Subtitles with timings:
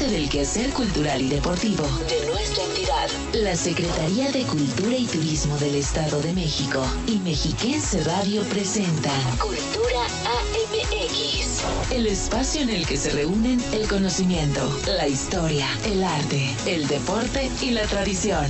[0.00, 3.08] parte del quehacer cultural y deportivo de nuestra entidad.
[3.34, 10.04] La Secretaría de Cultura y Turismo del Estado de México y Mexiquense Radio presentan Cultura
[10.24, 16.86] AMX, el espacio en el que se reúnen el conocimiento, la historia, el arte, el
[16.88, 18.46] deporte y la tradición.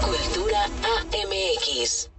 [0.00, 2.10] Cultura AMX.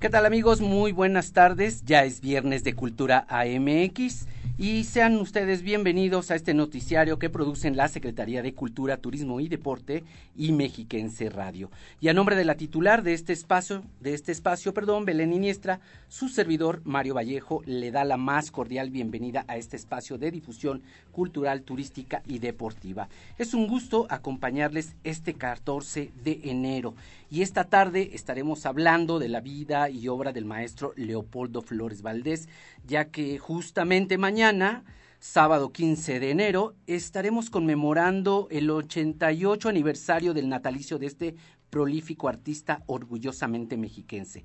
[0.00, 0.60] ¿Qué tal amigos?
[0.60, 1.84] Muy buenas tardes.
[1.84, 7.76] Ya es viernes de Cultura AMX y sean ustedes bienvenidos a este noticiario que producen
[7.76, 10.02] la Secretaría de Cultura, Turismo y Deporte
[10.36, 11.70] y Mexiquense Radio.
[12.00, 15.80] Y a nombre de la titular de este espacio, de este espacio, perdón, Belén Iniestra,
[16.08, 20.82] su servidor Mario Vallejo le da la más cordial bienvenida a este espacio de difusión
[21.12, 23.08] cultural, turística y deportiva.
[23.36, 26.94] Es un gusto acompañarles este 14 de enero
[27.30, 32.48] y esta tarde estaremos hablando de la vida y obra del maestro Leopoldo Flores Valdés,
[32.86, 34.84] ya que justamente mañana,
[35.18, 41.34] sábado 15 de enero, estaremos conmemorando el 88 aniversario del natalicio de este
[41.68, 44.44] prolífico artista orgullosamente mexiquense.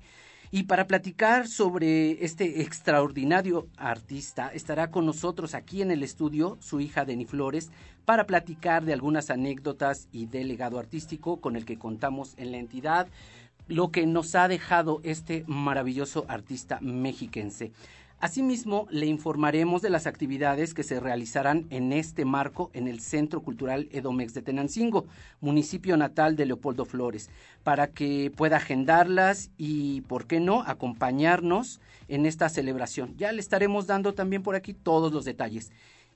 [0.54, 6.78] Y para platicar sobre este extraordinario artista, estará con nosotros aquí en el estudio su
[6.78, 7.72] hija Deni Flores
[8.04, 12.58] para platicar de algunas anécdotas y del legado artístico con el que contamos en la
[12.58, 13.08] entidad,
[13.66, 17.72] lo que nos ha dejado este maravilloso artista mexiquense.
[18.24, 23.42] Asimismo, le informaremos de las actividades que se realizarán en este marco en el Centro
[23.42, 25.04] Cultural Edomex de Tenancingo,
[25.42, 27.28] municipio natal de Leopoldo Flores,
[27.64, 33.14] para que pueda agendarlas y, por qué no, acompañarnos en esta celebración.
[33.18, 35.70] Ya le estaremos dando también por aquí todos los detalles.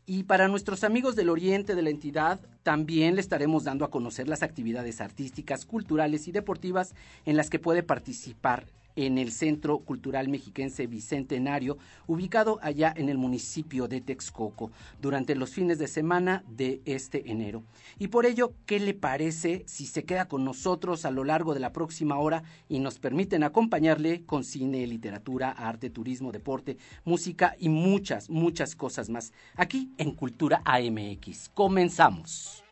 [0.06, 4.29] Y para nuestros amigos del oriente de la entidad, también le estaremos dando a conocer
[4.29, 6.95] las actividades artísticas, culturales y deportivas
[7.27, 8.64] en las que puede participar
[9.07, 15.51] en el Centro Cultural Mexiquense Bicentenario, ubicado allá en el municipio de Texcoco, durante los
[15.51, 17.63] fines de semana de este enero.
[17.98, 21.61] Y por ello, ¿qué le parece si se queda con nosotros a lo largo de
[21.61, 27.69] la próxima hora y nos permiten acompañarle con cine, literatura, arte, turismo, deporte, música y
[27.69, 31.51] muchas, muchas cosas más, aquí en Cultura AMX?
[31.55, 32.64] Comenzamos.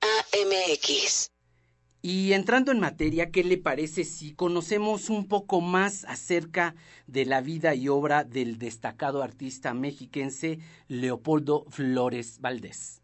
[0.00, 1.30] AMX.
[2.00, 6.74] Y entrando en materia, ¿qué le parece si conocemos un poco más acerca
[7.06, 13.02] de la vida y obra del destacado artista mexiquense Leopoldo Flores Valdés?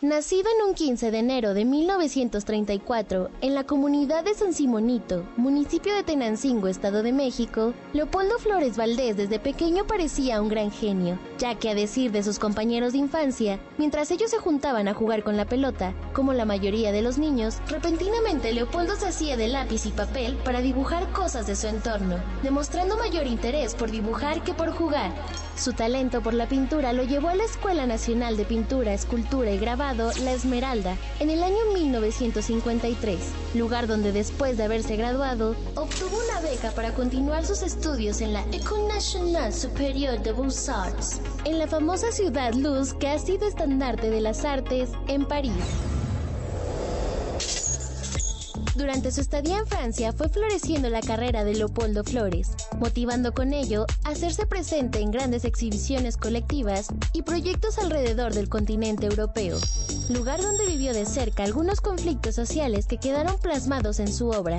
[0.00, 5.92] Nacido en un 15 de enero de 1934 en la comunidad de San Simonito, municipio
[5.92, 11.56] de Tenancingo, Estado de México, Leopoldo Flores Valdés desde pequeño parecía un gran genio, ya
[11.56, 15.36] que a decir de sus compañeros de infancia, mientras ellos se juntaban a jugar con
[15.36, 19.90] la pelota, como la mayoría de los niños, repentinamente Leopoldo se hacía de lápiz y
[19.90, 25.10] papel para dibujar cosas de su entorno, demostrando mayor interés por dibujar que por jugar.
[25.56, 29.58] Su talento por la pintura lo llevó a la Escuela Nacional de Pintura, Escultura y
[29.58, 33.18] Grabado La Esmeralda en el año 1953,
[33.54, 38.42] lugar donde después de haberse graduado, obtuvo una beca para continuar sus estudios en la
[38.52, 44.20] École Nationale Supérieure de Beaux-Arts, en la famosa ciudad Luz que ha sido estandarte de
[44.20, 45.54] las artes en París.
[48.78, 53.86] Durante su estadía en Francia fue floreciendo la carrera de Leopoldo Flores, motivando con ello
[54.04, 59.58] hacerse presente en grandes exhibiciones colectivas y proyectos alrededor del continente europeo,
[60.10, 64.58] lugar donde vivió de cerca algunos conflictos sociales que quedaron plasmados en su obra.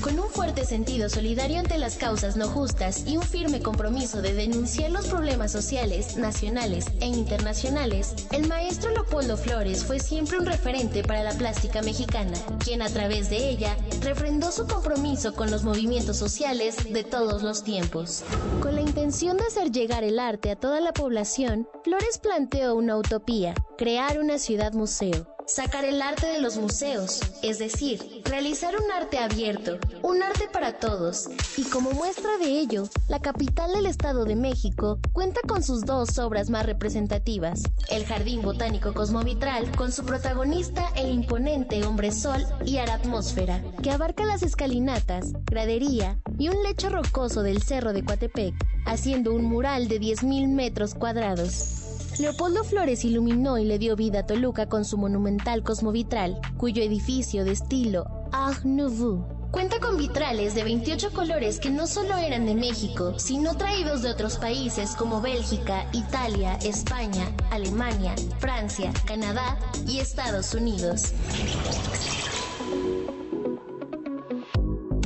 [0.00, 4.32] Con un fuerte sentido solidario ante las causas no justas y un firme compromiso de
[4.32, 11.02] denunciar los problemas sociales, nacionales e internacionales, el maestro Leopoldo Flores fue siempre un referente
[11.02, 16.16] para la plástica mexicana, quien a través de ella refrendó su compromiso con los movimientos
[16.16, 18.24] sociales de todos los tiempos.
[18.62, 22.96] Con la intención de hacer llegar el arte a toda la población, Flores planteó una
[22.96, 28.90] utopía, crear una ciudad museo sacar el arte de los museos, es decir, realizar un
[28.92, 31.28] arte abierto, un arte para todos.
[31.56, 36.18] Y como muestra de ello, la capital del Estado de México cuenta con sus dos
[36.18, 42.78] obras más representativas, el Jardín Botánico Cosmovitral, con su protagonista el imponente Hombre Sol y
[42.78, 48.54] Aratmósfera, que abarca las escalinatas, gradería y un lecho rocoso del Cerro de Coatepec,
[48.86, 51.89] haciendo un mural de 10.000 metros cuadrados.
[52.18, 57.44] Leopoldo Flores iluminó y le dio vida a Toluca con su monumental cosmovitral, cuyo edificio
[57.44, 62.54] de estilo Art Nouveau Cuenta con vitrales de 28 colores que no solo eran de
[62.54, 69.58] México, sino traídos de otros países como Bélgica, Italia, España, Alemania, Francia, Canadá
[69.88, 71.12] y Estados Unidos.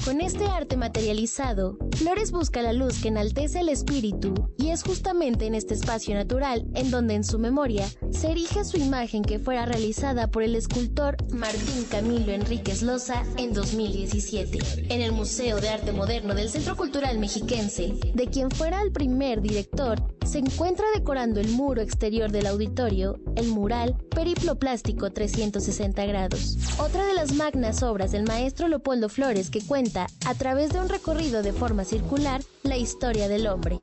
[0.05, 5.47] Con este arte materializado, Flores busca la luz que enaltece el espíritu y es justamente
[5.47, 9.65] en este espacio natural en donde en su memoria se erige su imagen que fuera
[9.65, 14.59] realizada por el escultor Martín Camilo Enríquez Loza en 2017
[14.91, 19.41] en el Museo de Arte Moderno del Centro Cultural Mexiquense, de quien fuera el primer
[19.41, 20.03] director,
[20.35, 27.07] se encuentra decorando el muro exterior del auditorio el mural Periplo Plástico 360 grados, otra
[27.07, 31.45] de las magnas obras del maestro Leopoldo Flores que cuenta, a través de un recorrido
[31.45, 33.79] de forma circular, la historia del hombre.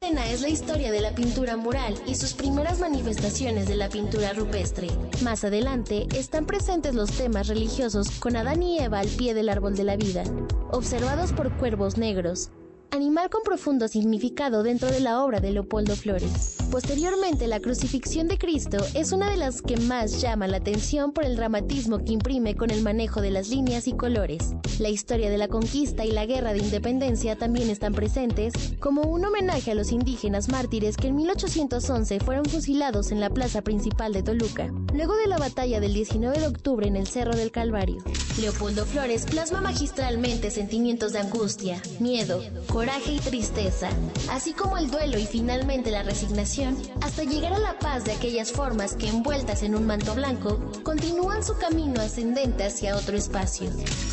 [0.00, 4.32] Escena es la historia de la pintura mural y sus primeras manifestaciones de la pintura
[4.32, 4.86] rupestre.
[5.24, 9.74] Más adelante están presentes los temas religiosos con Adán y Eva al pie del árbol
[9.74, 10.22] de la vida,
[10.70, 12.50] observados por cuervos negros,
[12.90, 16.59] animal con profundo significado dentro de la obra de Leopoldo Flores.
[16.70, 21.24] Posteriormente, la crucifixión de Cristo es una de las que más llama la atención por
[21.24, 24.54] el dramatismo que imprime con el manejo de las líneas y colores.
[24.78, 29.24] La historia de la conquista y la guerra de independencia también están presentes, como un
[29.24, 34.22] homenaje a los indígenas mártires que en 1811 fueron fusilados en la plaza principal de
[34.22, 37.98] Toluca, luego de la batalla del 19 de octubre en el Cerro del Calvario.
[38.38, 43.90] Leopoldo Flores plasma magistralmente sentimientos de angustia, miedo, coraje y tristeza,
[44.30, 46.59] así como el duelo y finalmente la resignación,
[47.00, 51.42] hasta llegar a la paz de aquellas formas que envueltas en un manto blanco, continúan
[51.42, 53.70] su camino ascendente hacia otro espacio.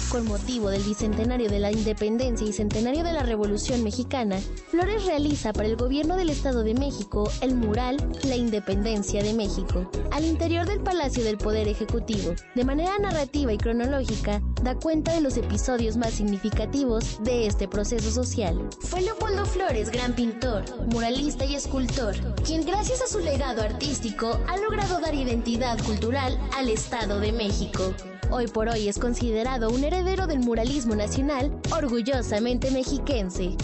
[0.09, 4.39] Con motivo del bicentenario de la independencia y centenario de la Revolución Mexicana,
[4.69, 9.89] Flores realiza para el gobierno del Estado de México el mural La Independencia de México,
[10.11, 12.33] al interior del Palacio del Poder Ejecutivo.
[12.55, 18.09] De manera narrativa y cronológica, da cuenta de los episodios más significativos de este proceso
[18.09, 18.57] social.
[18.79, 24.57] Fue Leopoldo Flores, gran pintor, muralista y escultor, quien gracias a su legado artístico ha
[24.57, 27.93] logrado dar identidad cultural al Estado de México.
[28.29, 33.55] Hoy por hoy es considerado un heredero del muralismo nacional, orgullosamente mexiquense.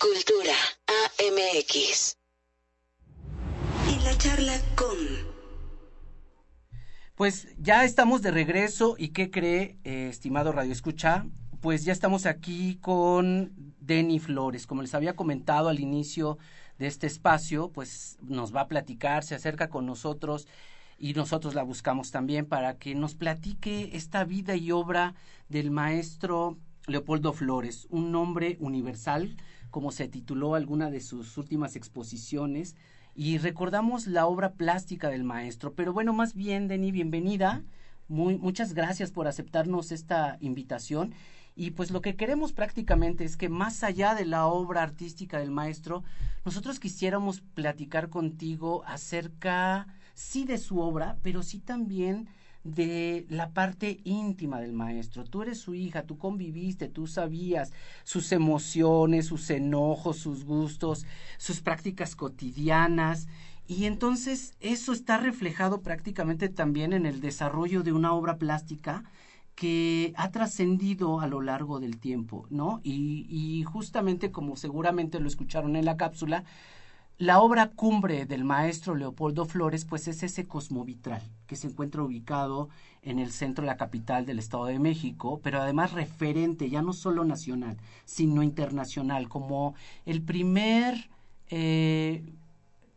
[0.00, 0.54] Cultura
[0.86, 2.16] AMX.
[3.88, 4.96] Y la charla con...
[7.14, 11.26] Pues ya estamos de regreso y ¿qué cree, eh, estimado Radio Escucha?
[11.62, 14.66] pues ya estamos aquí con Denny Flores.
[14.66, 16.36] Como les había comentado al inicio
[16.82, 20.48] de este espacio, pues nos va a platicar, se acerca con nosotros
[20.98, 25.14] y nosotros la buscamos también para que nos platique esta vida y obra
[25.48, 26.58] del maestro
[26.88, 29.36] Leopoldo Flores, un nombre universal,
[29.70, 32.74] como se tituló alguna de sus últimas exposiciones,
[33.14, 35.74] y recordamos la obra plástica del maestro.
[35.74, 37.62] Pero bueno, más bien, Denny, bienvenida.
[38.08, 41.14] Muy, muchas gracias por aceptarnos esta invitación
[41.54, 45.50] y pues lo que queremos prácticamente es que más allá de la obra artística del
[45.50, 46.02] maestro,
[46.44, 52.28] nosotros quisiéramos platicar contigo acerca, sí de su obra, pero sí también
[52.64, 55.24] de la parte íntima del maestro.
[55.24, 57.72] Tú eres su hija, tú conviviste, tú sabías
[58.04, 61.04] sus emociones, sus enojos, sus gustos,
[61.38, 63.26] sus prácticas cotidianas.
[63.66, 69.04] Y entonces eso está reflejado prácticamente también en el desarrollo de una obra plástica
[69.54, 72.80] que ha trascendido a lo largo del tiempo, ¿no?
[72.82, 76.44] Y, justamente como seguramente lo escucharon en la cápsula,
[77.18, 82.68] la obra cumbre del maestro Leopoldo Flores, pues es ese cosmovitral que se encuentra ubicado
[83.02, 86.92] en el centro de la capital del Estado de México, pero además referente ya no
[86.92, 89.74] solo nacional, sino internacional, como
[90.06, 91.10] el primer
[91.50, 92.24] eh,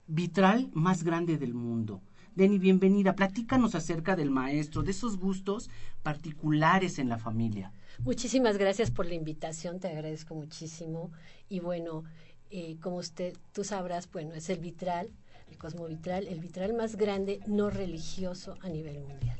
[0.07, 2.01] vitral más grande del mundo.
[2.35, 3.15] Denny, bienvenida.
[3.15, 5.69] Platícanos acerca del maestro, de esos gustos
[6.03, 7.71] particulares en la familia.
[8.03, 11.11] Muchísimas gracias por la invitación, te agradezco muchísimo.
[11.47, 12.03] Y bueno,
[12.51, 15.09] eh, como usted, tú sabrás, bueno, es el vitral,
[15.49, 19.39] el cosmovitral, el vitral más grande no religioso a nivel mundial,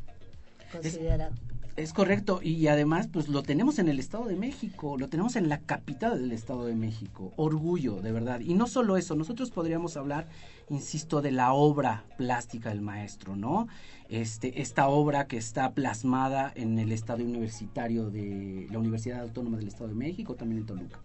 [0.72, 1.34] considerado.
[1.34, 1.55] Es
[1.92, 5.60] correcto, y además, pues lo tenemos en el Estado de México, lo tenemos en la
[5.60, 7.34] capital del Estado de México.
[7.36, 8.40] Orgullo, de verdad.
[8.40, 10.26] Y no solo eso, nosotros podríamos hablar,
[10.70, 13.68] insisto, de la obra plástica del maestro, ¿no?
[14.08, 19.68] Este, esta obra que está plasmada en el Estado Universitario de la Universidad Autónoma del
[19.68, 21.00] Estado de México, también en Toluca.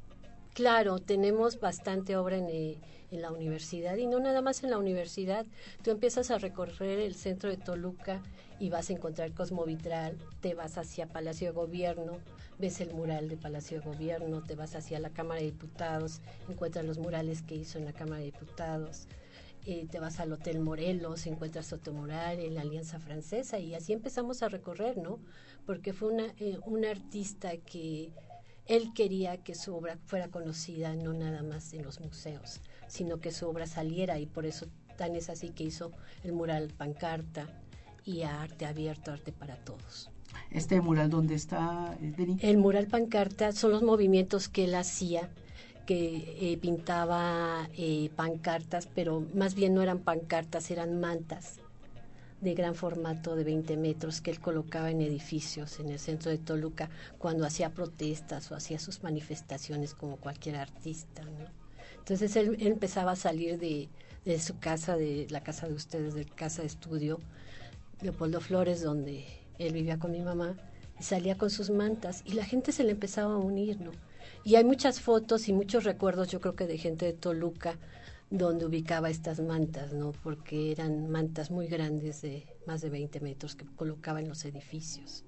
[0.55, 2.79] Claro, tenemos bastante obra en, eh,
[3.11, 5.47] en, la universidad y no nada más en la universidad.
[5.83, 8.23] Tú empiezas a recorrer el centro de Toluca
[8.61, 12.19] y vas a encontrar Cosmovitral, te vas hacia Palacio de Gobierno,
[12.59, 16.85] ves el mural de Palacio de Gobierno, te vas hacia la Cámara de Diputados, encuentras
[16.85, 19.09] los murales que hizo en la Cámara de Diputados.
[19.67, 23.93] eh, te vas al Hotel Morelos, encuentras otro mural en la Alianza Francesa y así
[23.93, 25.19] empezamos a recorrer, ¿no?
[25.67, 28.11] Porque fue una, eh, un artista que
[28.67, 33.33] él quería que su obra fuera conocida no nada más en los museos, sino que
[33.33, 35.93] su obra saliera y por eso tan es así que hizo
[36.25, 37.47] el mural Pancarta
[38.11, 40.11] y Arte Abierto, Arte para Todos.
[40.51, 42.43] ¿Este mural dónde está, Denis?
[42.43, 45.31] El mural Pancarta son los movimientos que él hacía
[45.87, 51.57] que eh, pintaba eh, pancartas, pero más bien no eran pancartas, eran mantas
[52.41, 56.39] de gran formato de 20 metros que él colocaba en edificios en el centro de
[56.39, 56.89] Toluca
[57.19, 61.23] cuando hacía protestas o hacía sus manifestaciones como cualquier artista.
[61.99, 63.89] Entonces él, empezaba a salir de,
[64.25, 67.19] de, su casa, de la casa de ustedes, de casa de estudio,
[68.03, 69.25] Leopoldo Flores, donde
[69.59, 70.57] él vivía con mi mamá,
[70.99, 73.91] y salía con sus mantas y la gente se le empezaba a unir, ¿no?
[74.45, 77.77] Y hay muchas fotos y muchos recuerdos, yo creo que de gente de Toluca,
[78.31, 80.13] donde ubicaba estas mantas, ¿no?
[80.13, 85.25] Porque eran mantas muy grandes de más de 20 metros que colocaba en los edificios.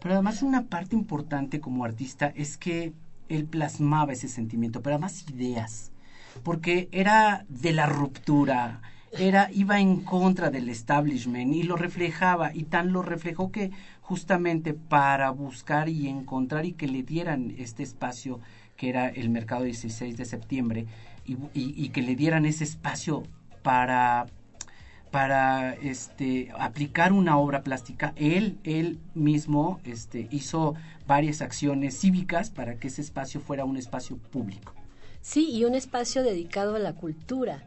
[0.00, 2.92] Pero además una parte importante como artista es que
[3.28, 5.92] él plasmaba ese sentimiento, pero además ideas,
[6.42, 8.82] porque era de la ruptura,
[9.18, 14.74] era iba en contra del establishment y lo reflejaba y tan lo reflejó que justamente
[14.74, 18.40] para buscar y encontrar y que le dieran este espacio
[18.76, 20.86] que era el mercado 16 de septiembre
[21.24, 23.22] y, y, que le dieran ese espacio
[23.62, 24.26] para
[25.10, 30.74] para este aplicar una obra plástica él él mismo este hizo
[31.06, 34.74] varias acciones cívicas para que ese espacio fuera un espacio público.
[35.20, 37.62] Sí y un espacio dedicado a la cultura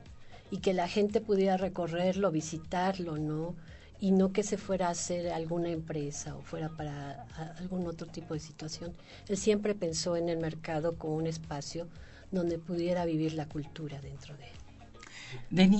[0.51, 3.55] y que la gente pudiera recorrerlo, visitarlo, ¿no?
[3.99, 7.25] Y no que se fuera a hacer alguna empresa o fuera para
[7.57, 8.93] algún otro tipo de situación.
[9.27, 11.87] Él siempre pensó en el mercado como un espacio
[12.31, 15.71] donde pudiera vivir la cultura dentro de él.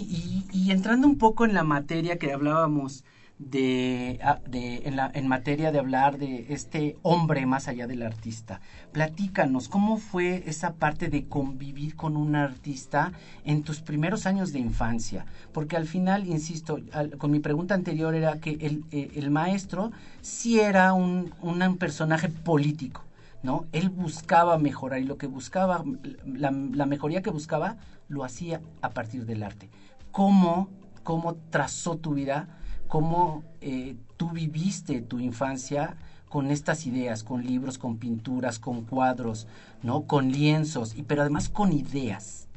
[0.51, 3.03] Y entrando un poco en la materia que hablábamos
[3.39, 8.61] de, ah, en, materia de hablar de este hombre más allá del artista.
[8.91, 13.11] Platícanos, ¿cómo fue esa parte de convivir con un artista
[13.45, 15.25] en tus primeros años de infancia?
[15.53, 16.79] Porque al final, insisto,
[17.17, 19.91] con mi pregunta anterior era que el, eh, el maestro
[20.21, 23.03] sí era un, un personaje político.
[23.43, 23.65] ¿no?
[23.71, 25.83] Él buscaba mejorar y lo que buscaba,
[26.25, 27.77] la, la, mejoría que buscaba,
[28.09, 29.69] lo hacía a partir del arte.
[30.11, 30.69] ¿Cómo,
[31.03, 32.56] cómo trazó tu vida
[32.87, 35.97] cómo eh, tú viviste tu infancia
[36.29, 39.47] con estas ideas, con libros, con pinturas, con cuadros,
[39.83, 40.05] ¿no?
[40.07, 42.47] Con lienzos, y pero además con ideas.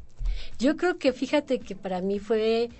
[0.58, 2.70] Yo creo que fíjate que para mí fue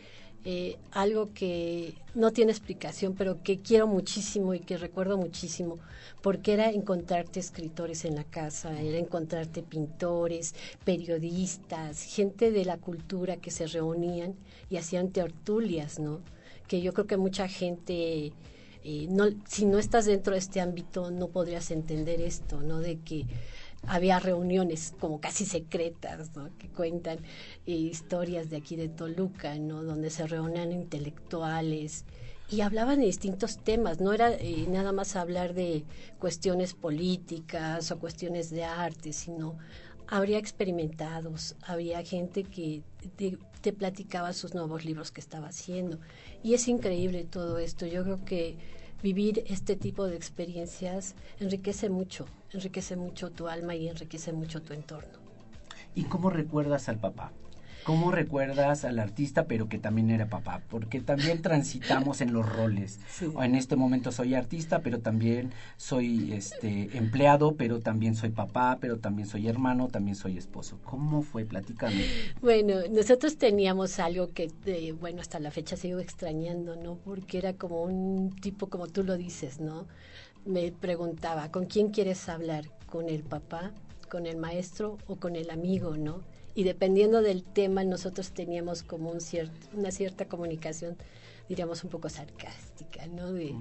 [0.44, 5.78] eh, algo que no tiene explicación, pero que quiero muchísimo y que recuerdo muchísimo,
[6.22, 10.54] porque era encontrarte escritores en la casa, era encontrarte pintores,
[10.84, 14.34] periodistas, gente de la cultura que se reunían
[14.70, 16.20] y hacían tertulias, ¿no?
[16.70, 18.32] Que yo creo que mucha gente,
[18.84, 22.78] eh, no, si no estás dentro de este ámbito, no podrías entender esto, ¿no?
[22.78, 23.26] De que
[23.88, 26.48] había reuniones como casi secretas, ¿no?
[26.58, 27.18] Que cuentan
[27.66, 29.82] eh, historias de aquí de Toluca, ¿no?
[29.82, 32.04] Donde se reunían intelectuales
[32.48, 35.82] y hablaban de distintos temas, no era eh, nada más hablar de
[36.20, 39.58] cuestiones políticas o cuestiones de arte, sino
[40.06, 42.82] habría experimentados, había gente que
[43.60, 45.98] te, platicaba sus nuevos libros que estaba haciendo.
[46.42, 47.86] Y es increíble todo esto.
[47.86, 48.56] Yo creo que
[49.02, 54.72] vivir este tipo de experiencias enriquece mucho, enriquece mucho tu alma y enriquece mucho tu
[54.72, 55.18] entorno.
[55.94, 57.32] ¿Y cómo recuerdas al papá?
[57.84, 60.62] ¿Cómo recuerdas al artista, pero que también era papá?
[60.68, 62.98] Porque también transitamos en los roles.
[63.34, 68.78] O en este momento soy artista, pero también soy este empleado, pero también soy papá,
[68.80, 70.78] pero también soy hermano, también soy esposo.
[70.84, 71.44] ¿Cómo fue?
[71.44, 72.04] Platícame.
[72.40, 76.96] Bueno, nosotros teníamos algo que, eh, bueno, hasta la fecha sigo extrañando, ¿no?
[76.96, 79.86] Porque era como un tipo, como tú lo dices, ¿no?
[80.44, 82.64] Me preguntaba, ¿con quién quieres hablar?
[82.86, 83.72] ¿Con el papá?
[84.08, 86.22] ¿Con el maestro o con el amigo, no?
[86.54, 90.96] Y dependiendo del tema nosotros teníamos como un cierto, una cierta comunicación,
[91.48, 93.32] diríamos un poco sarcástica, ¿no?
[93.32, 93.54] De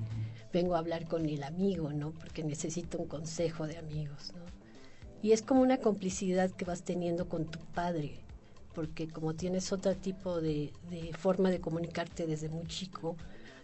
[0.52, 2.12] vengo a hablar con el amigo, ¿no?
[2.12, 4.46] Porque necesito un consejo de amigos, ¿no?
[5.22, 8.20] Y es como una complicidad que vas teniendo con tu padre,
[8.74, 13.18] porque como tienes otro tipo de, de forma de comunicarte desde muy chico,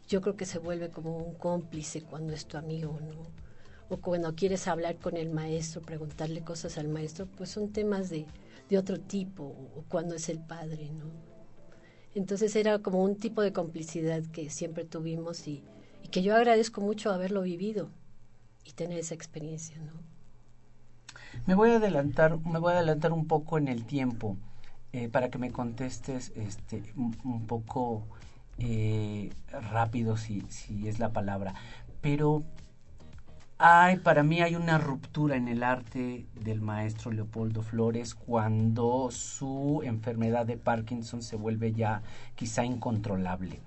[0.08, 3.25] yo creo que se vuelve como un cómplice cuando es tu amigo, ¿no?
[3.89, 8.25] O cuando quieres hablar con el maestro, preguntarle cosas al maestro, pues son temas de,
[8.69, 11.05] de otro tipo, o cuando es el padre, ¿no?
[12.15, 15.63] Entonces era como un tipo de complicidad que siempre tuvimos y,
[16.12, 17.89] que yo agradezco mucho haberlo vivido
[18.63, 19.91] y tener esa experiencia, ¿no?
[21.45, 24.38] Me voy a adelantar, me voy a adelantar un poco en el tiempo.
[24.93, 28.03] eh, para que me contestes este, un, poco
[28.60, 31.53] eh, rápido, si, si es la palabra.
[32.00, 32.45] Pero
[33.57, 39.81] hay, para mí hay una ruptura en el arte del maestro Leopoldo Flores cuando su
[39.83, 42.01] enfermedad de Parkinson se vuelve ya
[42.35, 43.62] quizá incontrolable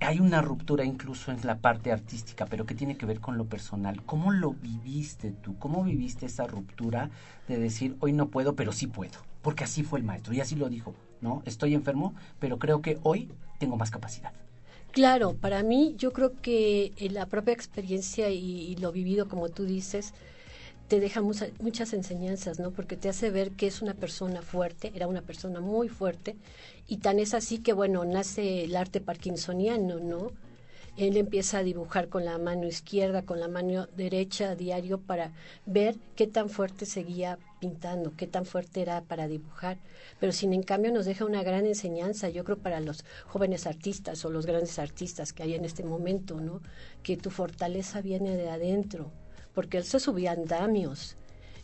[0.00, 3.46] hay una ruptura incluso en la parte artística, pero que tiene que ver con lo
[3.46, 4.02] personal.
[4.04, 5.58] ¿Cómo lo viviste tú?
[5.58, 7.10] ¿Cómo viviste esa ruptura
[7.48, 9.18] de decir, hoy no puedo, pero sí puedo?
[9.42, 11.42] Porque así fue el maestro y así lo dijo, ¿no?
[11.46, 14.32] Estoy enfermo, pero creo que hoy tengo más capacidad.
[14.94, 20.14] Claro, para mí yo creo que la propia experiencia y, lo vivido, como tú dices,
[20.88, 22.70] te deja muchas enseñanzas, ¿no?
[22.72, 26.36] Porque te hace ver que es una persona fuerte, era una persona muy fuerte,
[26.86, 30.32] y tan es así que, bueno, nace el arte parkinsoniano, ¿no?
[30.96, 35.32] Él empieza a dibujar con la mano izquierda, con la mano derecha a diario para
[35.66, 39.78] ver qué tan fuerte seguía pintando, qué tan fuerte era para dibujar.
[40.20, 44.24] Pero sin en cambio nos deja una gran enseñanza, yo creo, para los jóvenes artistas
[44.24, 46.60] o los grandes artistas que hay en este momento, ¿no?
[47.02, 49.10] Que tu fortaleza viene de adentro,
[49.52, 51.16] porque él se subía andamios.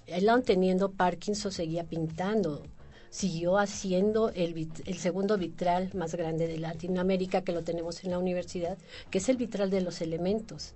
[0.09, 2.65] Él aún teniendo Parkinson seguía pintando
[3.11, 8.19] siguió haciendo el, el, segundo vitral más grande de Latinoamérica, que lo tenemos en la
[8.19, 8.79] universidad,
[9.11, 10.75] que es el vitral de los elementos.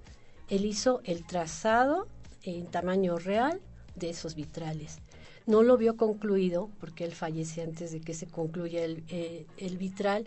[0.49, 2.09] Él hizo el trazado
[2.43, 3.61] en tamaño real
[3.95, 4.99] de esos vitrales.
[5.47, 9.77] No lo vio concluido, porque él fallece antes de que se concluya el, eh, el
[9.79, 10.27] vitral,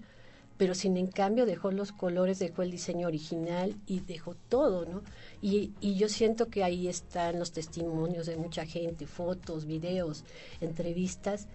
[0.57, 5.03] pero sin en cambio dejó los colores, dejó el diseño original y dejó todo, ¿no?
[5.41, 10.23] Y, y, yo siento que ahí están los testimonios de mucha gente, fotos, videos,
[10.59, 11.47] entrevistas,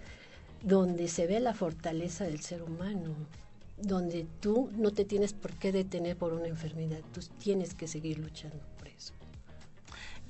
[0.63, 3.15] donde se ve la fortaleza del ser humano,
[3.77, 8.19] donde tú no te tienes por qué detener por una enfermedad, tú tienes que seguir
[8.19, 9.13] luchando por eso.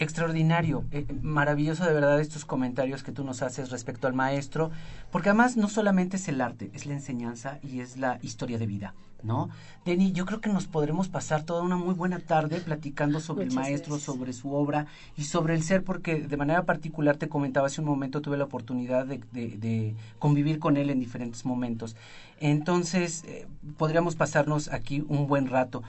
[0.02, 4.72] Extraordinario, eh, maravilloso de verdad estos comentarios que tú nos haces respecto al maestro,
[5.12, 8.66] porque además no solamente es el arte, es la enseñanza y es la historia de
[8.66, 8.94] vida.
[9.22, 9.48] ¿no?
[9.84, 13.52] Denny, yo creo que nos podremos pasar toda una muy buena tarde platicando sobre el
[13.52, 17.80] maestro, sobre su obra y sobre el ser, porque de manera particular te comentaba hace
[17.80, 21.94] un momento, tuve la oportunidad de, de, convivir con él en diferentes momentos.
[22.40, 25.84] Entonces, eh, podríamos pasarnos aquí un buen rato.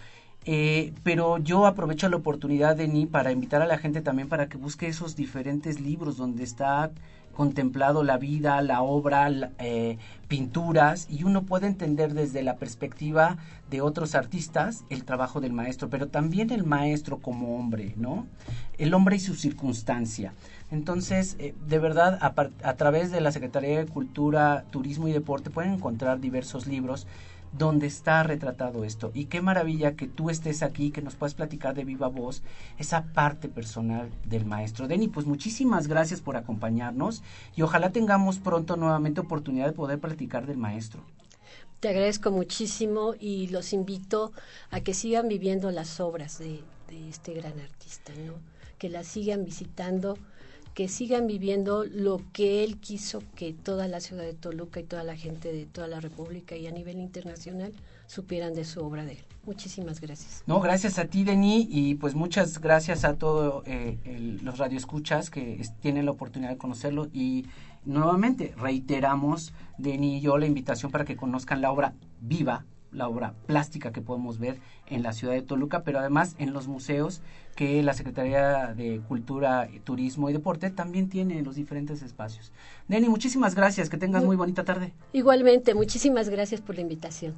[0.45, 4.58] Eh, pero yo aprovecho la oportunidad, Denny, para invitar a la gente también para que
[4.58, 6.91] busque esos diferentes libros donde está
[7.34, 13.38] contemplado la vida, la obra, eh, pinturas, y uno puede entender desde la perspectiva
[13.71, 18.27] de otros artistas el trabajo del maestro, pero también el maestro como hombre, ¿no?
[18.77, 20.34] El hombre y su circunstancia.
[20.69, 25.73] Entonces, eh, de verdad, a través de la Secretaría de Cultura, Turismo y Deporte pueden
[25.73, 27.08] encontrar diversos libros
[27.57, 29.11] donde está retratado esto.
[29.13, 32.41] Y qué maravilla que tú estés aquí, que nos puedas platicar de viva voz
[32.77, 34.87] esa parte personal del maestro.
[34.87, 37.23] Denny, pues muchísimas gracias por acompañarnos
[37.55, 41.01] y ojalá tengamos pronto nuevamente oportunidad de poder platicar del maestro.
[41.79, 44.31] Te agradezco muchísimo y los invito
[44.71, 48.33] a que sigan viviendo las obras de, de este gran artista, ¿no?
[48.83, 50.17] que las sigan visitando
[50.73, 55.03] que sigan viviendo lo que él quiso que toda la ciudad de Toluca y toda
[55.03, 57.73] la gente de toda la República y a nivel internacional
[58.07, 59.23] supieran de su obra de él.
[59.45, 60.43] Muchísimas gracias.
[60.47, 63.97] No, gracias a ti, Denis, y pues muchas gracias a todos eh,
[64.41, 67.07] los radioescuchas que tienen la oportunidad de conocerlo.
[67.13, 67.45] Y
[67.83, 73.33] nuevamente reiteramos, Denis y yo, la invitación para que conozcan la obra viva la obra
[73.47, 74.59] plástica que podemos ver
[74.93, 77.21] en la ciudad de Toluca, pero además en los museos
[77.56, 82.51] que la Secretaría de Cultura, Turismo y Deporte también tiene en los diferentes espacios.
[82.88, 84.93] Neni, muchísimas gracias, que tengas muy bonita tarde.
[85.13, 87.34] Igualmente, muchísimas gracias por la invitación.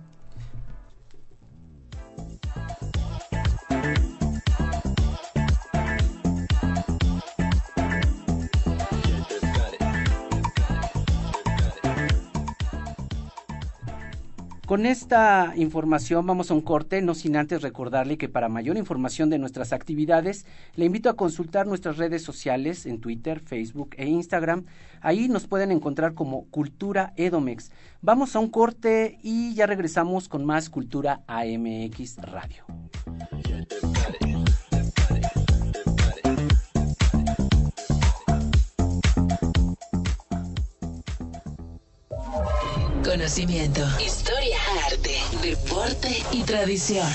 [14.76, 19.30] Con esta información vamos a un corte, no sin antes recordarle que para mayor información
[19.30, 24.66] de nuestras actividades, le invito a consultar nuestras redes sociales en Twitter, Facebook e Instagram.
[25.00, 27.72] Ahí nos pueden encontrar como Cultura Edomex.
[28.02, 32.66] Vamos a un corte y ya regresamos con más Cultura AMX Radio.
[43.06, 47.08] Conocimiento, historia, arte, deporte y tradición.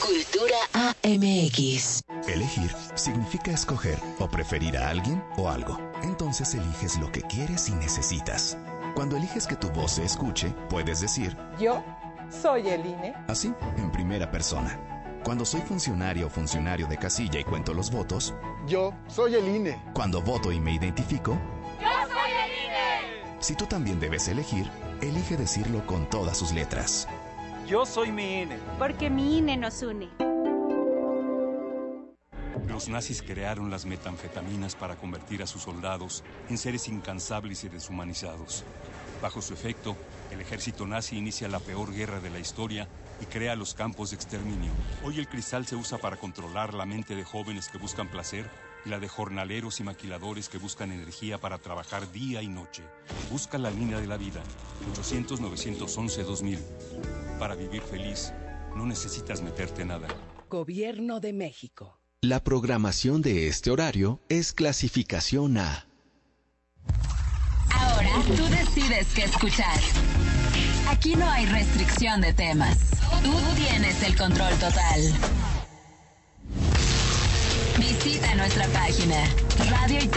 [0.00, 2.02] Cultura AMX.
[2.28, 5.80] Elegir significa escoger o preferir a alguien o algo.
[6.04, 8.56] Entonces eliges lo que quieres y necesitas.
[8.94, 11.84] Cuando eliges que tu voz se escuche, puedes decir, yo
[12.30, 13.14] soy el INE.
[13.26, 14.78] Así, en primera persona.
[15.24, 18.32] Cuando soy funcionario o funcionario de casilla y cuento los votos,
[18.68, 19.82] yo soy el INE.
[19.92, 21.32] Cuando voto y me identifico,
[21.80, 24.70] yo soy el INE Si tú también debes elegir,
[25.08, 27.08] elige decirlo con todas sus letras.
[27.66, 28.58] Yo soy mi INE.
[28.78, 30.08] Porque mi INE nos une.
[32.68, 38.64] Los nazis crearon las metanfetaminas para convertir a sus soldados en seres incansables y deshumanizados.
[39.22, 39.96] Bajo su efecto,
[40.30, 42.88] el ejército nazi inicia la peor guerra de la historia
[43.20, 44.72] y crea los campos de exterminio.
[45.04, 48.50] Hoy el cristal se usa para controlar la mente de jóvenes que buscan placer
[48.84, 52.82] y la de jornaleros y maquiladores que buscan energía para trabajar día y noche.
[53.30, 54.42] Busca la línea de la vida.
[54.94, 56.58] 800-911-2000.
[57.38, 58.32] Para vivir feliz,
[58.76, 60.08] no necesitas meterte nada.
[60.48, 61.98] Gobierno de México.
[62.20, 65.86] La programación de este horario es clasificación A.
[67.70, 69.78] Ahora tú decides qué escuchar.
[70.88, 72.78] Aquí no hay restricción de temas.
[73.22, 75.53] Tú tienes el control total.
[77.86, 79.16] Visita nuestra página
[79.68, 80.08] radio y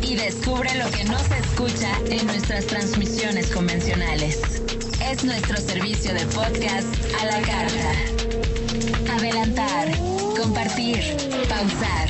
[0.00, 4.38] y descubre lo que no se escucha en nuestras transmisiones convencionales.
[5.04, 6.86] Es nuestro servicio de podcast
[7.20, 7.92] a la carta.
[9.16, 9.88] Adelantar,
[10.40, 11.02] compartir,
[11.48, 12.08] pausar.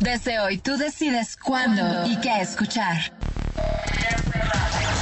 [0.00, 3.10] Desde hoy tú decides cuándo y qué escuchar.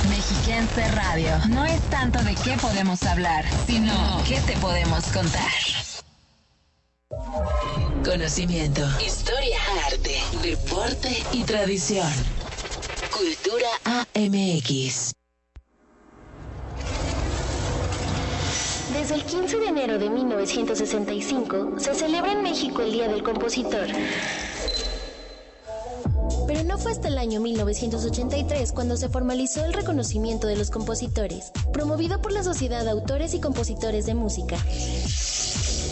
[0.08, 5.79] Mexiquense Radio no es tanto de qué podemos hablar, sino qué te podemos contar.
[8.04, 12.08] Conocimiento, historia, arte, deporte y tradición.
[13.10, 15.12] Cultura AMX.
[18.94, 23.88] Desde el 15 de enero de 1965 se celebra en México el Día del Compositor.
[26.46, 31.52] Pero no fue hasta el año 1983 cuando se formalizó el reconocimiento de los compositores,
[31.70, 34.56] promovido por la Sociedad de Autores y Compositores de Música.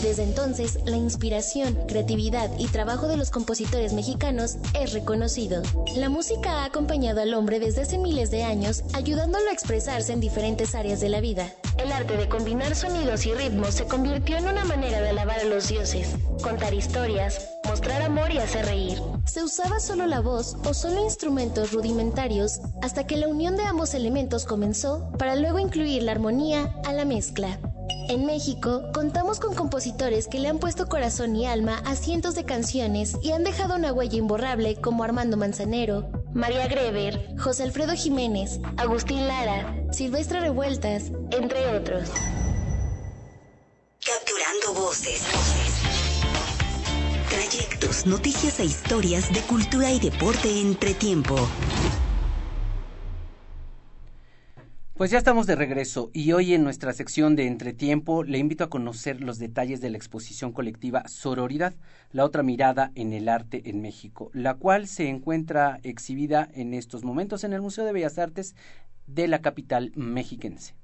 [0.01, 5.61] Desde entonces, la inspiración, creatividad y trabajo de los compositores mexicanos es reconocido.
[5.97, 10.21] La música ha acompañado al hombre desde hace miles de años, ayudándolo a expresarse en
[10.21, 11.51] diferentes áreas de la vida.
[11.77, 15.45] El arte de combinar sonidos y ritmos se convirtió en una manera de alabar a
[15.45, 19.01] los dioses, contar historias, mostrar amor y hacer reír.
[19.25, 23.93] Se usaba solo la voz o solo instrumentos rudimentarios hasta que la unión de ambos
[23.93, 27.59] elementos comenzó para luego incluir la armonía a la mezcla.
[28.09, 32.43] En México, contamos con compositores que le han puesto corazón y alma a cientos de
[32.43, 38.59] canciones y han dejado una huella imborrable como Armando Manzanero, María Greber, José Alfredo Jiménez,
[38.77, 42.09] Agustín Lara, Silvestre Revueltas, entre otros.
[44.05, 45.23] Capturando voces.
[47.29, 51.35] Trayectos, noticias e historias de cultura y deporte entre tiempo.
[54.99, 58.69] Pues ya estamos de regreso y hoy en nuestra sección de Entretiempo le invito a
[58.69, 61.73] conocer los detalles de la exposición colectiva Sororidad,
[62.11, 67.05] la otra mirada en el arte en México, la cual se encuentra exhibida en estos
[67.05, 68.55] momentos en el Museo de Bellas Artes
[69.07, 70.75] de la capital mexiquense.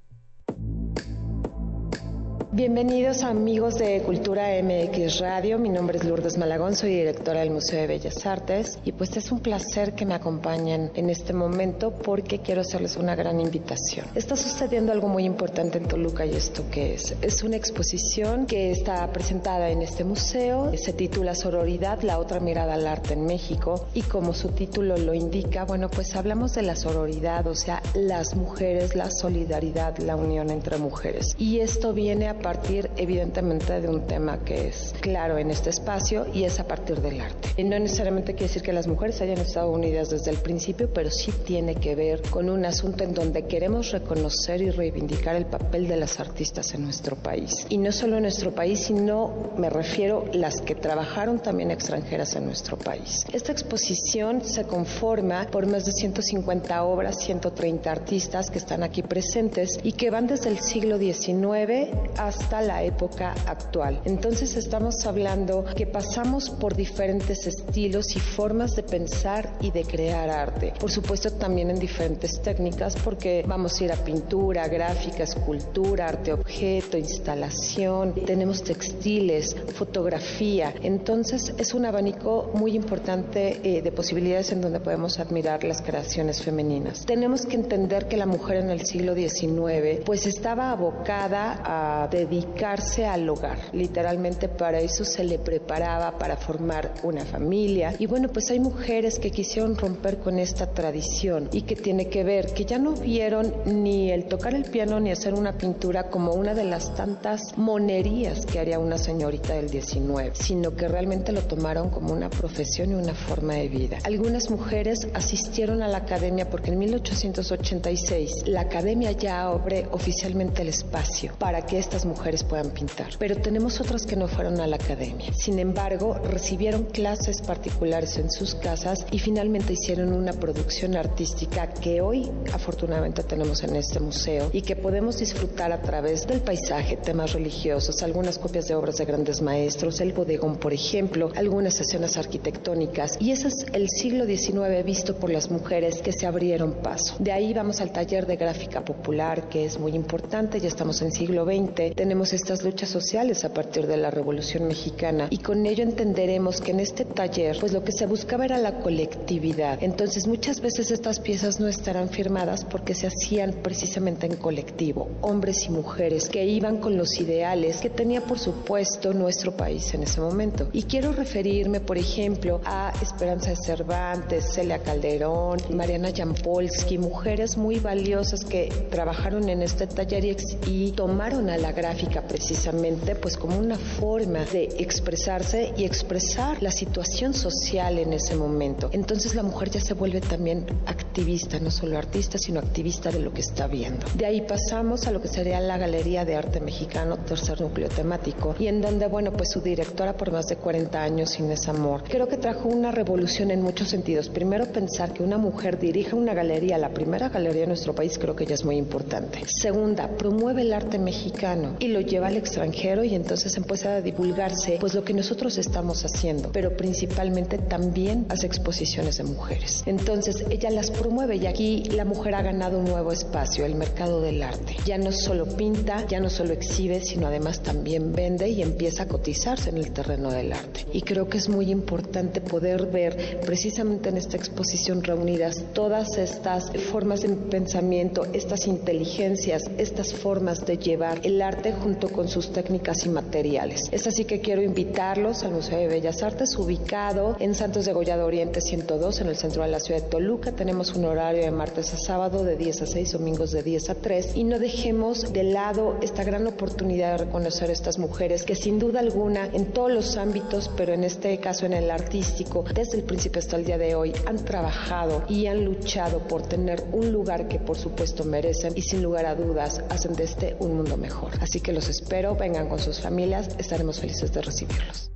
[2.56, 7.82] Bienvenidos amigos de Cultura MX Radio, mi nombre es Lourdes Malagón, soy directora del Museo
[7.82, 12.38] de Bellas Artes y pues es un placer que me acompañen en este momento porque
[12.38, 14.06] quiero hacerles una gran invitación.
[14.14, 18.70] Está sucediendo algo muy importante en Toluca y esto que es, es una exposición que
[18.70, 23.86] está presentada en este museo, se titula Sororidad, la otra mirada al arte en México.
[23.92, 28.34] Y como su título lo indica, bueno pues hablamos de la sororidad, o sea, las
[28.34, 31.34] mujeres, la solidaridad, la unión entre mujeres.
[31.36, 36.28] Y esto viene a partir evidentemente de un tema que es claro en este espacio
[36.32, 37.48] y es a partir del arte.
[37.56, 41.10] Y no necesariamente quiere decir que las mujeres hayan estado unidas desde el principio, pero
[41.10, 45.88] sí tiene que ver con un asunto en donde queremos reconocer y reivindicar el papel
[45.88, 47.66] de las artistas en nuestro país.
[47.68, 52.44] Y no solo en nuestro país, sino me refiero las que trabajaron también extranjeras en
[52.44, 53.24] nuestro país.
[53.32, 59.80] Esta exposición se conforma por más de 150 obras, 130 artistas que están aquí presentes
[59.82, 64.00] y que van desde el siglo XIX hasta hasta la época actual.
[64.04, 70.28] Entonces estamos hablando que pasamos por diferentes estilos y formas de pensar y de crear
[70.28, 70.74] arte.
[70.78, 76.32] Por supuesto también en diferentes técnicas porque vamos a ir a pintura, gráfica, escultura, arte
[76.32, 80.74] objeto, instalación, tenemos textiles, fotografía.
[80.82, 86.42] Entonces es un abanico muy importante eh, de posibilidades en donde podemos admirar las creaciones
[86.42, 87.06] femeninas.
[87.06, 92.25] Tenemos que entender que la mujer en el siglo XIX pues estaba abocada a dedicar
[92.26, 93.58] dedicarse al hogar.
[93.72, 97.94] Literalmente para eso se le preparaba para formar una familia.
[97.98, 102.24] Y bueno, pues hay mujeres que quisieron romper con esta tradición y que tiene que
[102.24, 106.32] ver que ya no vieron ni el tocar el piano ni hacer una pintura como
[106.34, 111.42] una de las tantas monerías que haría una señorita del 19, sino que realmente lo
[111.42, 113.98] tomaron como una profesión y una forma de vida.
[114.04, 120.68] Algunas mujeres asistieron a la academia porque en 1886 la academia ya abre oficialmente el
[120.68, 123.10] espacio para que estas mujeres puedan pintar.
[123.18, 125.32] Pero tenemos otras que no fueron a la academia.
[125.34, 132.00] Sin embargo, recibieron clases particulares en sus casas y finalmente hicieron una producción artística que
[132.00, 137.32] hoy afortunadamente tenemos en este museo y que podemos disfrutar a través del paisaje, temas
[137.32, 143.16] religiosos, algunas copias de obras de grandes maestros, el bodegón, por ejemplo, algunas escenas arquitectónicas.
[143.20, 147.16] Y ese es el siglo XIX visto por las mujeres que se abrieron paso.
[147.18, 151.12] De ahí vamos al taller de gráfica popular, que es muy importante, ya estamos en
[151.12, 155.82] siglo XX, tenemos estas luchas sociales a partir de la Revolución Mexicana y con ello
[155.82, 159.82] entenderemos que en este taller pues lo que se buscaba era la colectividad.
[159.82, 165.64] Entonces muchas veces estas piezas no estarán firmadas porque se hacían precisamente en colectivo, hombres
[165.64, 170.20] y mujeres que iban con los ideales que tenía por supuesto nuestro país en ese
[170.20, 170.68] momento.
[170.72, 177.78] Y quiero referirme, por ejemplo, a Esperanza de Cervantes, Celia Calderón, Mariana Jampolsky, mujeres muy
[177.78, 183.58] valiosas que trabajaron en este taller y, y tomaron a la gráfica precisamente pues como
[183.58, 188.90] una forma de expresarse y expresar la situación social en ese momento.
[188.92, 193.32] Entonces la mujer ya se vuelve también activista, no solo artista, sino activista de lo
[193.32, 194.04] que está viendo.
[194.16, 198.56] De ahí pasamos a lo que sería la Galería de Arte Mexicano, tercer núcleo temático,
[198.58, 202.26] y en donde, bueno, pues su directora por más de 40 años, Inés Amor, creo
[202.26, 204.28] que trajo una revolución en muchos sentidos.
[204.28, 208.34] Primero, pensar que una mujer dirija una galería, la primera galería de nuestro país, creo
[208.34, 209.42] que ya es muy importante.
[209.46, 214.78] Segunda, promueve el arte mexicano y lo lleva al extranjero y entonces empieza a divulgarse
[214.80, 219.82] pues lo que nosotros estamos haciendo, pero principalmente también hace exposiciones de mujeres.
[219.86, 224.20] Entonces, ella las promueve y aquí la mujer ha ganado un nuevo espacio, el mercado
[224.20, 224.76] del arte.
[224.84, 229.08] Ya no solo pinta, ya no solo exhibe, sino además también vende y empieza a
[229.08, 230.86] cotizarse en el terreno del arte.
[230.92, 236.70] Y creo que es muy importante poder ver precisamente en esta exposición reunidas todas estas
[236.90, 243.08] formas de pensamiento, estas inteligencias, estas formas de llevar el junto con sus técnicas y
[243.08, 243.88] materiales.
[243.92, 248.26] Es así que quiero invitarlos al Museo de Bellas Artes, ubicado en Santos de Gollado
[248.26, 250.52] Oriente 102, en el centro de la ciudad de Toluca.
[250.52, 253.94] Tenemos un horario de martes a sábado de 10 a 6, domingos de 10 a
[253.94, 254.36] 3.
[254.36, 258.78] Y no dejemos de lado esta gran oportunidad de reconocer a estas mujeres que sin
[258.78, 263.04] duda alguna en todos los ámbitos, pero en este caso en el artístico, desde el
[263.04, 267.48] principio hasta el día de hoy, han trabajado y han luchado por tener un lugar
[267.48, 271.30] que por supuesto merecen y sin lugar a dudas hacen de este un mundo mejor.
[271.60, 275.10] Que los espero, vengan con sus familias, estaremos felices de recibirlos.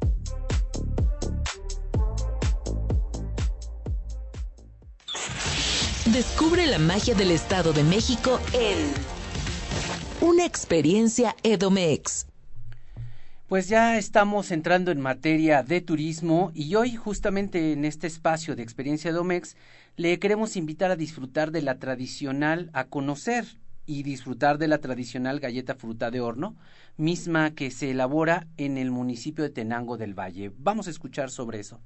[6.13, 8.79] Descubre la magia del Estado de México en
[10.21, 12.27] Una experiencia Edomex.
[13.49, 18.63] Pues ya estamos entrando en materia de turismo y hoy justamente en este espacio de
[18.63, 19.57] experiencia Edomex
[19.97, 23.45] le queremos invitar a disfrutar de la tradicional, a conocer
[23.91, 26.55] y disfrutar de la tradicional galleta fruta de horno,
[26.97, 30.53] misma que se elabora en el municipio de Tenango del Valle.
[30.59, 31.81] Vamos a escuchar sobre eso.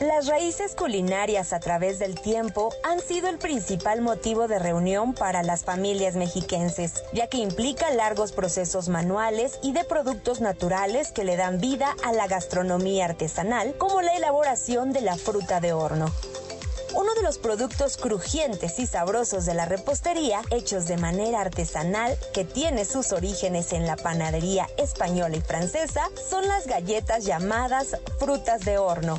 [0.00, 5.44] Las raíces culinarias a través del tiempo han sido el principal motivo de reunión para
[5.44, 11.36] las familias mexiquenses, ya que implica largos procesos manuales y de productos naturales que le
[11.36, 16.12] dan vida a la gastronomía artesanal, como la elaboración de la fruta de horno.
[16.96, 22.44] Uno de los productos crujientes y sabrosos de la repostería, hechos de manera artesanal, que
[22.44, 28.78] tiene sus orígenes en la panadería española y francesa, son las galletas llamadas frutas de
[28.78, 29.18] horno.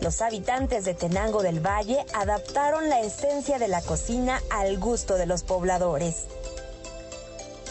[0.00, 5.26] Los habitantes de Tenango del Valle adaptaron la esencia de la cocina al gusto de
[5.26, 6.26] los pobladores.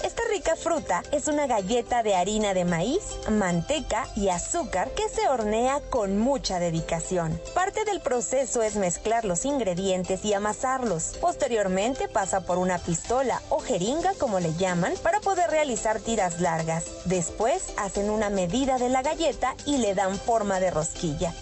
[0.04, 5.28] Esta rica fruta es una galleta de harina de maíz, manteca y azúcar que se
[5.28, 7.42] hornea con mucha dedicación.
[7.54, 11.18] Parte del proceso es mezclar los ingredientes y amasarlos.
[11.20, 16.86] Posteriormente pasa por una pistola o jeringa como le llaman para poder realizar tiras largas.
[17.06, 21.34] Después hacen una medida de la galleta y le dan forma de rosquilla.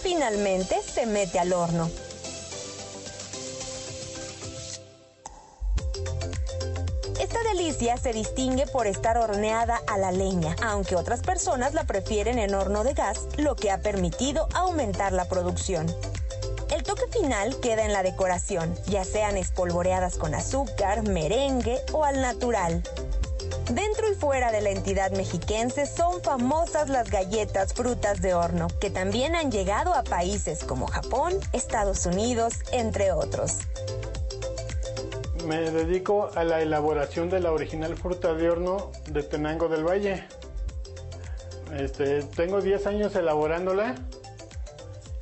[0.00, 1.90] Finalmente se mete al horno.
[7.20, 12.38] Esta delicia se distingue por estar horneada a la leña, aunque otras personas la prefieren
[12.38, 15.86] en horno de gas, lo que ha permitido aumentar la producción.
[16.70, 22.20] El toque final queda en la decoración, ya sean espolvoreadas con azúcar, merengue o al
[22.20, 22.82] natural.
[23.70, 28.90] Dentro y fuera de la entidad mexiquense son famosas las galletas frutas de horno, que
[28.90, 33.54] también han llegado a países como Japón, Estados Unidos, entre otros.
[35.46, 40.24] Me dedico a la elaboración de la original fruta de horno de Tenango del Valle.
[41.72, 43.94] Este, tengo 10 años elaborándola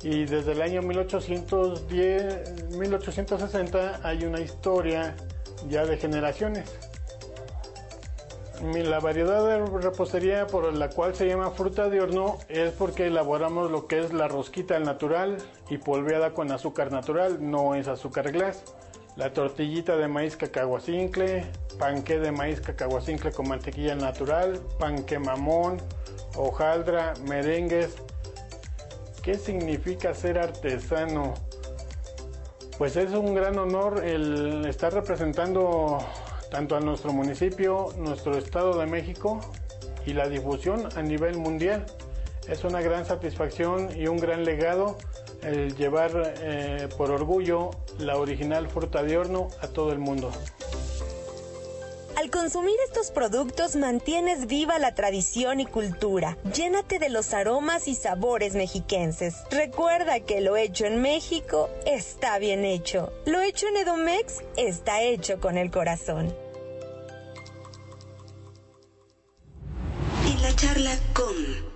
[0.01, 5.15] y desde el año 1810, 1860 hay una historia
[5.69, 6.75] ya de generaciones.
[8.63, 13.69] La variedad de repostería por la cual se llama fruta de horno es porque elaboramos
[13.69, 15.37] lo que es la rosquita natural
[15.69, 18.63] y polveada con azúcar natural, no es azúcar glass.
[19.15, 21.45] La tortillita de maíz cacahuacincle,
[21.79, 25.77] panque de maíz cacahuacincle con mantequilla natural, panque mamón,
[26.35, 27.95] hojaldra, merengues.
[29.23, 31.33] ¿Qué significa ser artesano?
[32.77, 35.97] Pues es un gran honor el estar representando
[36.51, 39.39] tanto a nuestro municipio, nuestro Estado de México
[40.05, 41.85] y la difusión a nivel mundial.
[42.49, 44.97] Es una gran satisfacción y un gran legado
[45.41, 50.31] el llevar eh, por orgullo la original fruta de horno a todo el mundo.
[52.15, 56.37] Al consumir estos productos mantienes viva la tradición y cultura.
[56.55, 59.35] Llénate de los aromas y sabores mexiquenses.
[59.51, 63.11] Recuerda que lo hecho en México está bien hecho.
[63.25, 66.33] Lo hecho en Edomex está hecho con el corazón.
[70.25, 71.74] En la charla con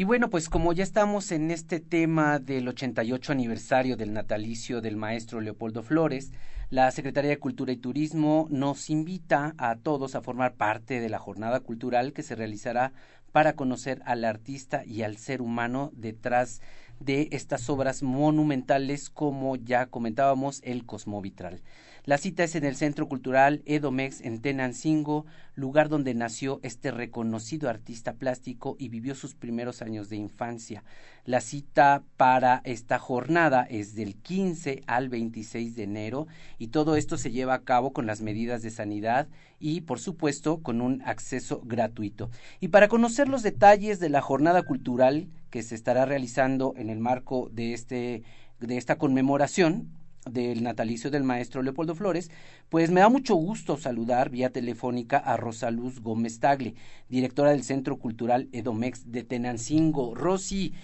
[0.00, 4.96] y bueno, pues como ya estamos en este tema del 88 aniversario del natalicio del
[4.96, 6.32] maestro Leopoldo Flores,
[6.70, 11.18] la Secretaría de Cultura y Turismo nos invita a todos a formar parte de la
[11.18, 12.94] jornada cultural que se realizará
[13.30, 16.62] para conocer al artista y al ser humano detrás
[16.98, 21.60] de estas obras monumentales como ya comentábamos el Cosmovitral.
[22.06, 27.68] La cita es en el Centro Cultural Edomex en Tenancingo, lugar donde nació este reconocido
[27.68, 30.82] artista plástico y vivió sus primeros años de infancia.
[31.26, 36.26] La cita para esta jornada es del 15 al 26 de enero
[36.58, 40.62] y todo esto se lleva a cabo con las medidas de sanidad y, por supuesto,
[40.62, 42.30] con un acceso gratuito.
[42.60, 46.98] Y para conocer los detalles de la jornada cultural que se estará realizando en el
[46.98, 48.22] marco de este
[48.60, 49.88] de esta conmemoración,
[50.28, 52.30] del natalicio del maestro Leopoldo Flores,
[52.68, 56.74] pues me da mucho gusto saludar vía telefónica a Rosa Luz Gómez Tagle,
[57.08, 60.14] directora del Centro Cultural Edomex de Tenancingo.
[60.14, 60.74] Rosy,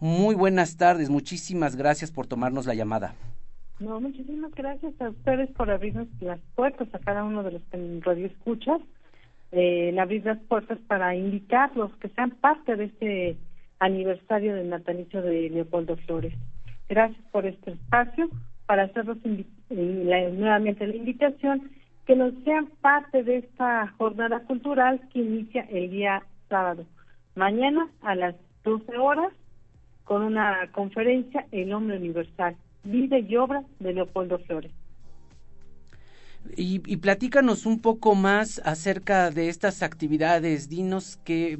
[0.00, 3.14] muy buenas tardes, muchísimas gracias por tomarnos la llamada.
[3.78, 7.76] No, muchísimas gracias a ustedes por abrirnos las puertas a cada uno de los que
[7.76, 8.80] en radio escuchas,
[9.52, 13.36] eh, abrir las puertas para invitarlos que sean parte de este
[13.78, 16.32] aniversario del natalicio de Leopoldo Flores.
[16.88, 18.30] Gracias por este espacio
[18.66, 19.18] para hacerlos
[19.70, 21.70] nuevamente la invitación
[22.06, 26.84] que nos sean parte de esta jornada cultural que inicia el día sábado.
[27.34, 29.32] Mañana a las 12 horas
[30.04, 34.70] con una conferencia El Hombre Universal, vida y obra de Leopoldo Flores.
[36.56, 40.68] Y, y, platícanos un poco más acerca de estas actividades.
[40.68, 41.58] Dinos que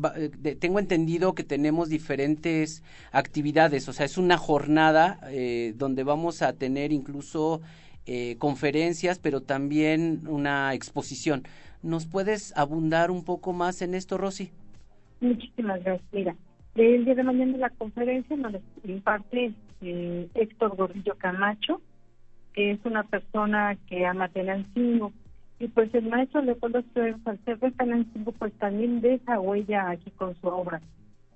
[0.61, 6.53] tengo entendido que tenemos diferentes actividades, o sea, es una jornada eh, donde vamos a
[6.53, 7.61] tener incluso
[8.07, 11.43] eh, conferencias, pero también una exposición.
[11.83, 14.53] ¿Nos puedes abundar un poco más en esto, Rosy?
[15.21, 16.09] Muchísimas gracias.
[16.13, 16.37] Mira,
[16.77, 21.81] el día de mañana la conferencia nos imparte eh, Héctor Gordillo Camacho,
[22.57, 25.13] es una persona que ama Tenancingo.
[25.59, 30.11] Y pues el maestro Leopoldo Flores, al ser de Tenancingo, pues también deja huella aquí
[30.11, 30.81] con su obra.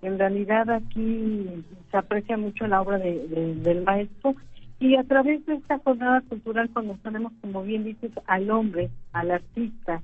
[0.02, 1.46] En realidad aquí
[1.90, 4.34] se aprecia mucho la obra de, del maestro
[4.78, 10.00] y a través de esta jornada cultural conocemos, como bien dices, al hombre, al artista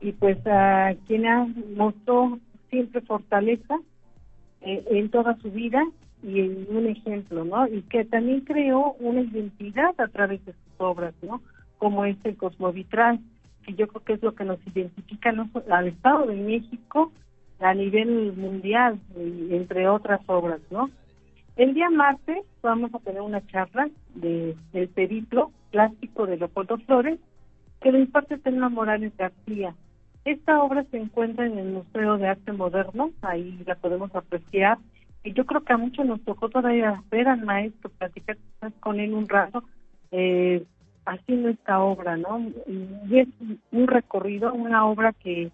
[0.00, 3.78] y pues a quien ha mostró siempre fortaleza
[4.60, 5.82] eh, en toda su vida
[6.24, 7.68] y un ejemplo, ¿no?
[7.68, 11.42] Y que también creó una identidad a través de sus obras, ¿no?
[11.78, 13.20] Como es el Cosmovitral,
[13.64, 17.12] que yo creo que es lo que nos identifica no al Estado de México
[17.60, 20.90] a nivel mundial, entre otras obras, ¿no?
[21.56, 27.20] El día martes vamos a tener una charla de el periplo plástico de Leopoldo Flores,
[27.80, 29.74] que lo imparte Telma Morales García.
[30.24, 34.78] Esta obra se encuentra en el Museo de Arte Moderno, ahí la podemos apreciar
[35.32, 38.36] yo creo que a muchos nos tocó todavía ver al maestro, platicar
[38.80, 39.64] con él un rato,
[40.10, 40.64] eh,
[41.06, 42.40] haciendo esta obra, ¿no?
[42.66, 43.28] Y es
[43.72, 45.50] un recorrido, una obra que,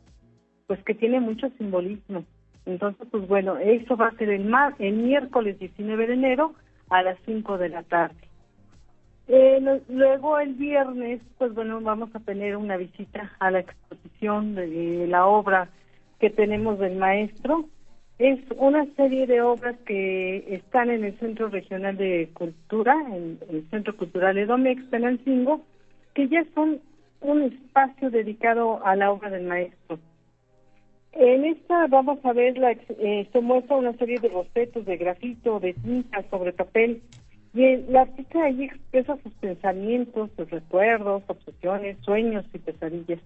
[0.67, 2.25] pues que tiene mucho simbolismo.
[2.67, 6.55] Entonces, pues bueno, eso va a ser el, mar, el miércoles 19 de enero
[6.89, 8.17] a las 5 de la tarde.
[9.29, 15.07] Eh, luego el viernes, pues bueno, vamos a tener una visita a la exposición de
[15.07, 15.69] la obra
[16.19, 17.67] que tenemos del maestro.
[18.21, 23.67] Es una serie de obras que están en el Centro Regional de Cultura, en el
[23.71, 25.63] Centro Cultural Edomex Penancingo,
[26.13, 26.81] que ya son
[27.23, 29.99] un espacio dedicado a la obra del maestro.
[31.13, 35.59] En esta vamos a ver, la, eh, se muestra una serie de bocetos de grafito,
[35.59, 37.01] de tinta sobre papel,
[37.55, 43.21] y el, la artista ahí expresa sus pensamientos, sus recuerdos, obsesiones, sueños y pesadillas.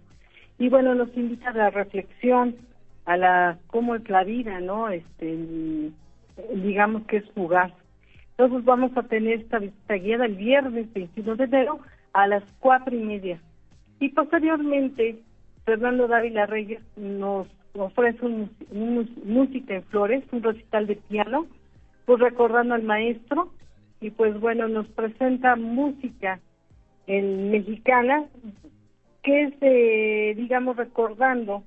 [0.61, 2.55] Y bueno, nos invita a la reflexión,
[3.05, 4.89] a la cómo es la vida, ¿no?
[4.89, 5.91] Este,
[6.55, 7.73] digamos que es fugaz.
[8.37, 11.81] Entonces vamos a tener esta visita guiada el viernes 21 de enero
[12.13, 13.41] a las cuatro y media.
[14.01, 15.21] Y posteriormente,
[15.65, 18.51] Fernando Dávila Reyes nos ofrece un,
[19.25, 21.47] música en flores, un recital de piano,
[22.07, 23.53] pues recordando al maestro,
[24.01, 26.41] y pues bueno, nos presenta música
[27.07, 28.25] en mexicana,
[29.23, 31.65] que es, digamos, recordando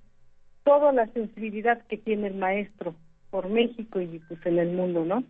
[0.68, 2.94] toda la sensibilidad que tiene el maestro
[3.30, 5.24] por México y pues en el mundo, ¿no?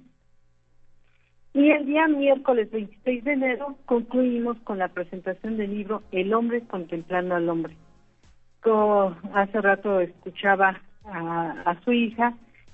[1.54, 6.62] Y el día miércoles 26 de enero concluimos con la presentación del libro El hombre
[6.62, 7.78] contemplando al hombre.
[8.64, 12.34] Como hace rato escuchaba a, su hija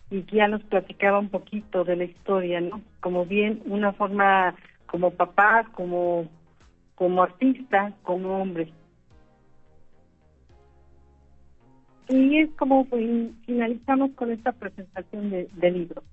[0.09, 2.81] y ya nos platicaba un poquito de la historia, ¿no?
[3.01, 4.55] Como bien una forma
[4.85, 6.29] como papá, como
[6.95, 8.71] como artista, como hombre.
[12.09, 12.87] Y es como
[13.45, 16.03] finalizamos con esta presentación del libro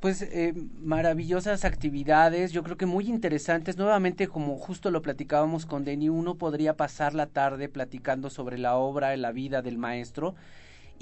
[0.00, 3.76] pues eh, maravillosas actividades, yo creo que muy interesantes.
[3.76, 8.76] Nuevamente, como justo lo platicábamos con Denny, uno podría pasar la tarde platicando sobre la
[8.76, 10.34] obra, la vida del maestro.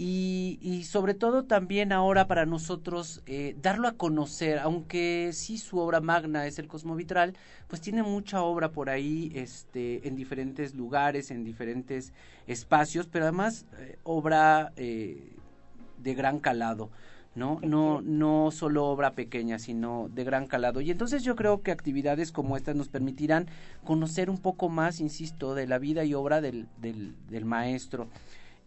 [0.01, 5.79] Y, y sobre todo también ahora para nosotros eh, darlo a conocer, aunque sí su
[5.79, 7.35] obra magna es el Cosmovitral,
[7.67, 12.13] pues tiene mucha obra por ahí este, en diferentes lugares, en diferentes
[12.47, 16.91] espacios, pero además eh, obra de gran calado.
[17.35, 17.61] ¿no?
[17.63, 20.81] No, no solo obra pequeña, sino de gran calado.
[20.81, 23.47] Y entonces yo creo que actividades como estas nos permitirán
[23.85, 28.09] conocer un poco más, insisto, de la vida y obra del, del, del maestro.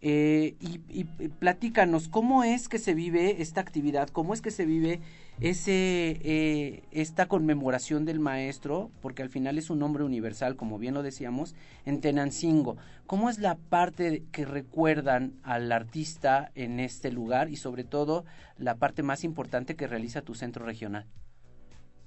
[0.04, 4.08] Eh, y, y, platícanos, ¿cómo es que se vive esta actividad?
[4.08, 4.98] ¿Cómo es que se vive
[5.40, 8.90] ese, eh, esta conmemoración del maestro?
[9.00, 11.54] Porque al final es un nombre universal, como bien lo decíamos,
[11.86, 12.76] en Tenancingo.
[13.06, 18.24] ¿Cómo es la parte que recuerdan al artista en este lugar y sobre todo
[18.58, 21.06] la parte más importante que realiza tu centro regional?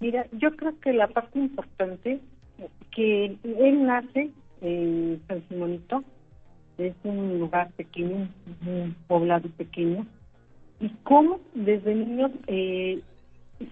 [0.01, 2.19] Mira, yo creo que la parte importante
[2.93, 6.03] que él nace en San Simonito,
[6.77, 8.27] es un lugar pequeño,
[8.65, 10.05] un poblado pequeño,
[10.79, 13.01] y cómo desde niños eh,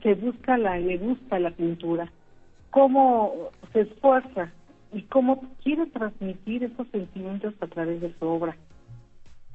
[0.02, 2.12] se busca la, le gusta la pintura,
[2.70, 4.52] cómo se esfuerza
[4.94, 8.56] y cómo quiere transmitir esos sentimientos a través de su obra.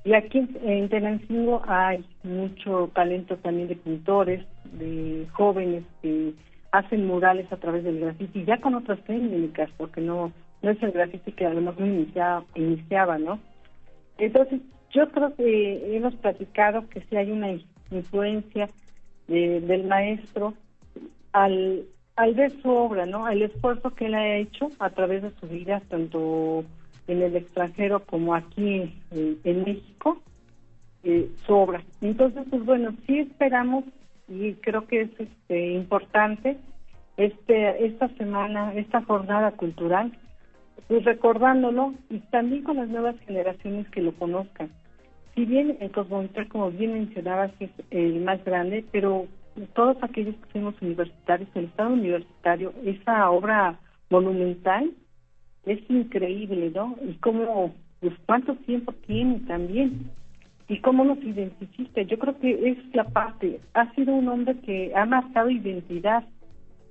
[0.04, 6.34] Y aquí en Tenancingo hay mucho talento también de pintores, de jóvenes que
[6.72, 10.32] hacen murales a través del grafiti, ya con otras técnicas, porque no
[10.62, 13.38] no es el grafiti que a lo mejor iniciaba, iniciaba, ¿no?
[14.18, 17.50] Entonces, yo creo que hemos platicado que si hay una
[17.90, 18.68] influencia
[19.28, 20.54] del maestro
[21.32, 21.84] al,
[22.16, 23.28] al ver su obra, ¿no?
[23.28, 26.64] El esfuerzo que él ha hecho a través de su vida, tanto
[27.06, 30.20] en el extranjero como aquí en, México,
[31.04, 31.82] eh, su obra.
[32.00, 33.84] Entonces, pues bueno, sí esperamos
[34.28, 36.58] y creo que es este, importante
[37.16, 40.12] este esta semana, esta jornada cultural,
[40.88, 44.70] pues recordándolo y también con las nuevas generaciones que lo conozcan.
[45.34, 49.26] Si bien el Cosmovital, como bien mencionabas, es el más grande, pero
[49.74, 53.78] todos aquellos que somos universitarios, el Estado universitario, esa obra
[54.10, 54.90] monumental
[55.66, 56.96] es increíble, ¿no?
[57.06, 60.10] Y cómo, pues cuánto tiempo tiene también
[60.68, 62.02] y cómo nos identifica.
[62.02, 66.24] Yo creo que es la parte, ha sido un hombre que ha marcado identidad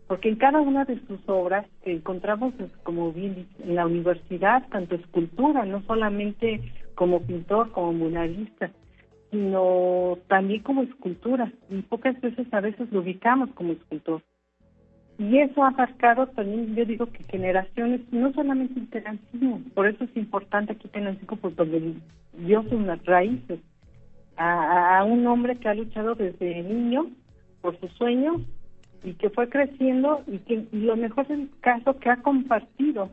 [0.07, 2.53] porque en cada una de sus obras encontramos,
[2.83, 6.61] como bien en la universidad, tanto escultura, no solamente
[6.95, 8.71] como pintor, como muralista,
[9.31, 14.21] sino también como escultura, y pocas veces a veces lo ubicamos como escultor.
[15.19, 20.15] Y eso ha marcado también, yo digo que generaciones, no solamente en por eso es
[20.15, 21.95] importante aquí Tenancingo, porque donde
[22.37, 23.59] dio sus raíces
[24.37, 27.07] a, a un hombre que ha luchado desde niño
[27.61, 28.41] por sus sueños
[29.03, 33.09] y que fue creciendo y que lo mejor es el caso que ha compartido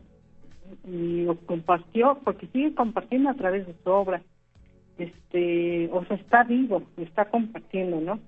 [0.83, 4.21] y lo compartió porque sigue compartiendo a través de su obra
[4.97, 8.19] este o sea está vivo está compartiendo no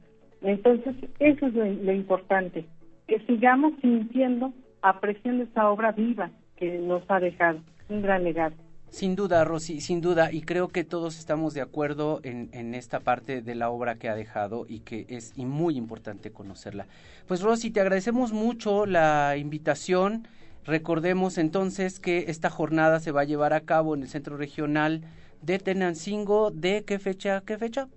[0.42, 2.66] entonces eso es lo, importante
[3.08, 8.56] que sigamos sintiendo, apreciando esa obra viva que nos ha dejado, un gran legado.
[8.90, 13.02] Sin duda, Rosy, sin duda, y creo que todos estamos de acuerdo en, en, esta
[13.02, 16.88] parte de la obra que ha dejado y que es y muy importante conocerla.
[17.28, 20.28] Pues Rosy, te agradecemos mucho la invitación.
[20.66, 25.02] Recordemos entonces que esta jornada se va a llevar a cabo en el Centro Regional
[25.42, 26.52] de Tenancingo.
[26.52, 27.44] ¿De qué fecha?
[27.46, 27.88] ¿Qué fecha?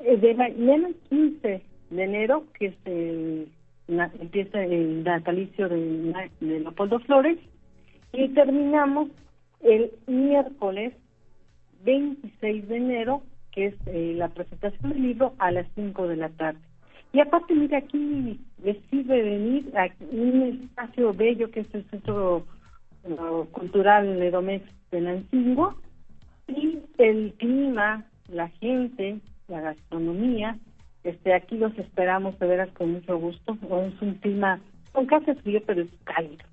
[0.00, 2.74] Eh, de mañana 15 de enero, que es
[4.20, 7.38] empieza el natalicio de, de Leopoldo Flores,
[8.12, 9.08] y terminamos
[9.62, 10.94] el miércoles
[11.84, 16.28] 26 de enero, que es eh, la presentación del libro, a las 5 de la
[16.30, 16.60] tarde.
[17.12, 18.40] Y aparte, mira, aquí
[18.90, 22.44] sirve venir a un espacio bello que es el Centro
[23.52, 25.76] Cultural de Domex de Nancingo,
[26.48, 30.58] y el clima, la gente, la gastronomía,
[31.04, 33.56] este aquí los esperamos de veras con mucho gusto.
[33.62, 34.60] Es un clima
[34.92, 36.44] con casi frío, pero es cálido.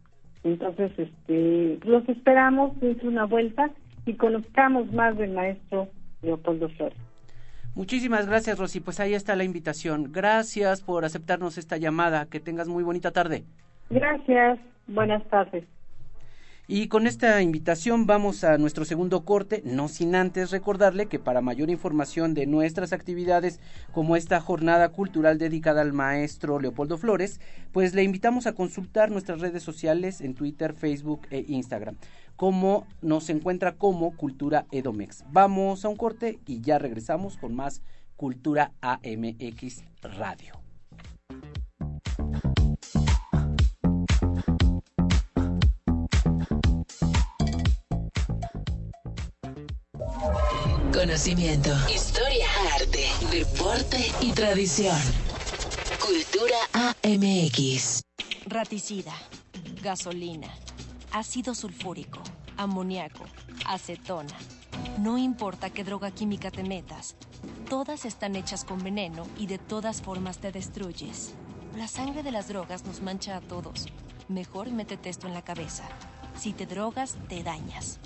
[0.43, 3.69] Entonces, este, los esperamos, es una vuelta
[4.05, 5.87] y conozcamos más del maestro
[6.21, 6.97] Leopoldo Flores.
[7.75, 8.81] Muchísimas gracias, Rosy.
[8.81, 10.11] Pues ahí está la invitación.
[10.11, 12.27] Gracias por aceptarnos esta llamada.
[12.27, 13.43] Que tengas muy bonita tarde.
[13.89, 14.59] Gracias.
[14.87, 15.65] Buenas tardes.
[16.65, 21.41] Y con esta invitación vamos a nuestro segundo corte, no sin antes recordarle que para
[21.41, 23.59] mayor información de nuestras actividades
[23.91, 27.41] como esta jornada cultural dedicada al maestro Leopoldo Flores,
[27.73, 31.97] pues le invitamos a consultar nuestras redes sociales en Twitter, Facebook e Instagram,
[32.37, 35.25] como nos encuentra como Cultura Edomex.
[35.31, 37.81] Vamos a un corte y ya regresamos con más
[38.15, 40.62] Cultura AMX Radio.
[51.03, 54.95] Conocimiento, historia, arte, deporte y tradición.
[55.99, 58.03] Cultura AMX.
[58.45, 59.11] Raticida,
[59.81, 60.47] gasolina,
[61.11, 62.21] ácido sulfúrico,
[62.55, 63.25] amoníaco,
[63.65, 64.33] acetona.
[64.97, 67.17] No importa qué droga química te metas,
[67.69, 71.33] todas están hechas con veneno y de todas formas te destruyes.
[71.75, 73.87] La sangre de las drogas nos mancha a todos.
[74.29, 75.83] Mejor métete esto en la cabeza.
[76.39, 77.99] Si te drogas, te dañas.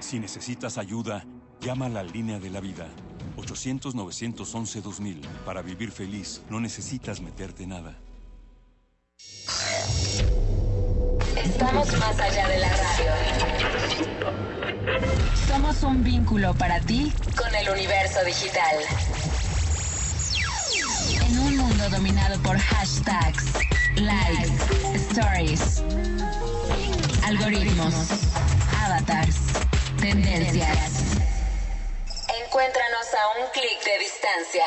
[0.00, 1.24] Si necesitas ayuda,
[1.64, 2.86] Llama la línea de la vida.
[3.38, 5.26] 800-911-2000.
[5.46, 7.96] Para vivir feliz, no necesitas meterte nada.
[11.42, 13.12] Estamos más allá de la radio.
[15.48, 18.76] Somos un vínculo para ti con el universo digital.
[21.26, 23.54] En un mundo dominado por hashtags,
[23.96, 24.52] likes,
[24.96, 25.82] stories,
[27.24, 27.94] algoritmos,
[28.82, 29.36] avatars,
[29.98, 31.13] tendencias
[32.54, 34.64] Encuéntranos a un clic de distancia.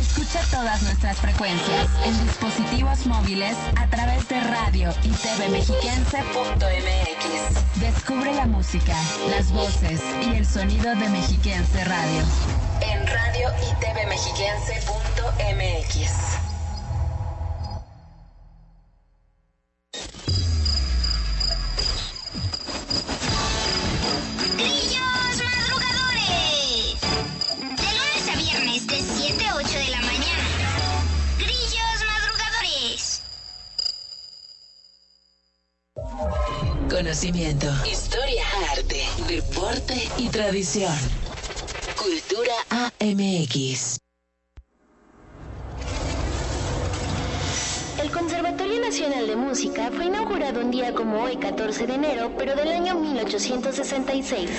[0.00, 7.80] Escucha todas nuestras frecuencias en dispositivos móviles a través de radio y tvmexiquense.mx.
[7.80, 8.96] Descubre la música,
[9.30, 12.24] las voces y el sonido de Mexiquense Radio.
[12.80, 16.49] En radio y tvmexiquense.mx.
[37.40, 40.92] Historia, arte, deporte y tradición.
[41.96, 43.98] Cultura AMX.
[48.02, 52.54] El Conservatorio Nacional de Música fue inaugurado un día como hoy, 14 de enero, pero
[52.54, 54.50] del año 1866.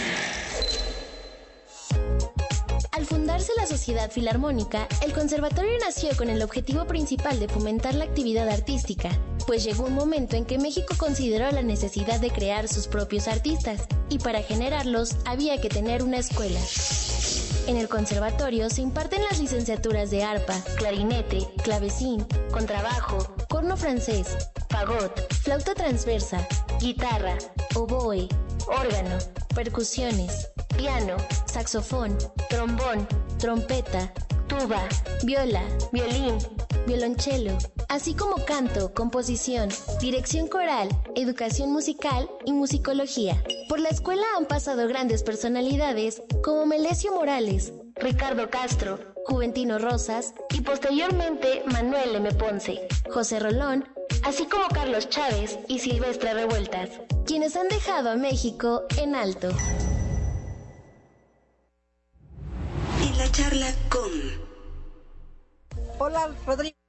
[3.41, 8.47] Fundarse la Sociedad Filarmónica, el conservatorio nació con el objetivo principal de fomentar la actividad
[8.47, 9.09] artística,
[9.47, 13.87] pues llegó un momento en que México consideró la necesidad de crear sus propios artistas,
[14.09, 16.59] y para generarlos había que tener una escuela.
[17.65, 24.37] En el conservatorio se imparten las licenciaturas de arpa, clarinete, clavecín, contrabajo, corno francés,
[24.69, 26.47] fagot, flauta transversa,
[26.79, 27.39] guitarra,
[27.73, 28.27] oboe,
[28.71, 29.17] órgano,
[29.53, 32.17] percusiones, piano, saxofón,
[32.49, 33.07] trombón,
[33.37, 34.11] trompeta,
[34.47, 34.81] tuba,
[35.23, 36.37] viola, violín,
[36.87, 37.57] violonchelo,
[37.89, 39.69] así como canto, composición,
[39.99, 43.43] dirección coral, educación musical y musicología.
[43.67, 48.97] Por la escuela han pasado grandes personalidades como Melesio Morales, Ricardo Castro,
[49.27, 52.31] Juventino Rosas y posteriormente Manuel M.
[52.33, 53.87] Ponce, José Rolón,
[54.23, 56.89] así como Carlos Chávez y Silvestre Revueltas,
[57.27, 59.49] quienes han dejado a México en alto.
[63.03, 64.09] En la charla con...
[65.99, 66.80] Hola, Rodrigo.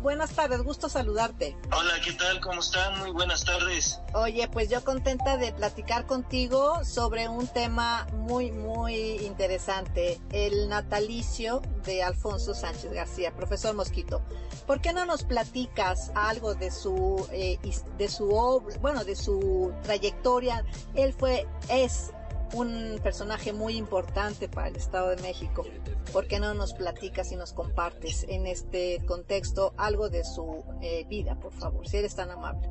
[0.00, 1.56] Buenas tardes, gusto saludarte.
[1.76, 2.40] Hola, ¿qué tal?
[2.40, 2.98] ¿Cómo están?
[3.00, 4.00] Muy buenas tardes.
[4.14, 11.62] Oye, pues yo contenta de platicar contigo sobre un tema muy, muy interesante, el natalicio
[11.84, 13.32] de Alfonso Sánchez García.
[13.36, 14.22] Profesor Mosquito,
[14.66, 17.58] ¿por qué no nos platicas algo de su, eh,
[17.98, 20.64] de su obra, bueno, de su trayectoria?
[20.94, 22.12] Él fue, es
[22.52, 25.66] un personaje muy importante para el Estado de México.
[26.12, 31.04] ¿Por qué no nos platicas y nos compartes en este contexto algo de su eh,
[31.08, 32.68] vida, por favor, si eres tan amable?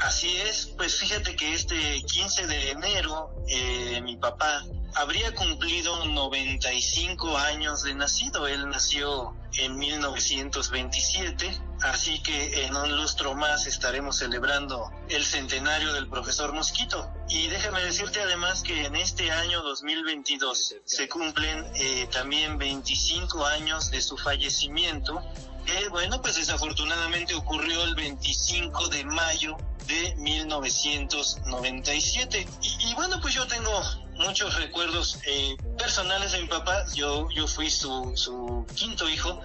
[0.00, 4.64] Así es, pues fíjate que este 15 de enero eh, mi papá
[4.94, 8.46] habría cumplido 95 años de nacido.
[8.46, 16.08] Él nació en 1927, así que en un lustro más estaremos celebrando el centenario del
[16.08, 17.10] profesor Mosquito.
[17.28, 23.90] Y déjame decirte además que en este año 2022 se cumplen eh, también 25 años
[23.90, 25.22] de su fallecimiento
[25.68, 32.48] que bueno, pues desafortunadamente ocurrió el 25 de mayo de 1997.
[32.62, 33.70] Y, y bueno, pues yo tengo
[34.18, 36.84] muchos recuerdos eh, personales de mi papá.
[36.94, 39.40] Yo, yo fui su, su quinto hijo.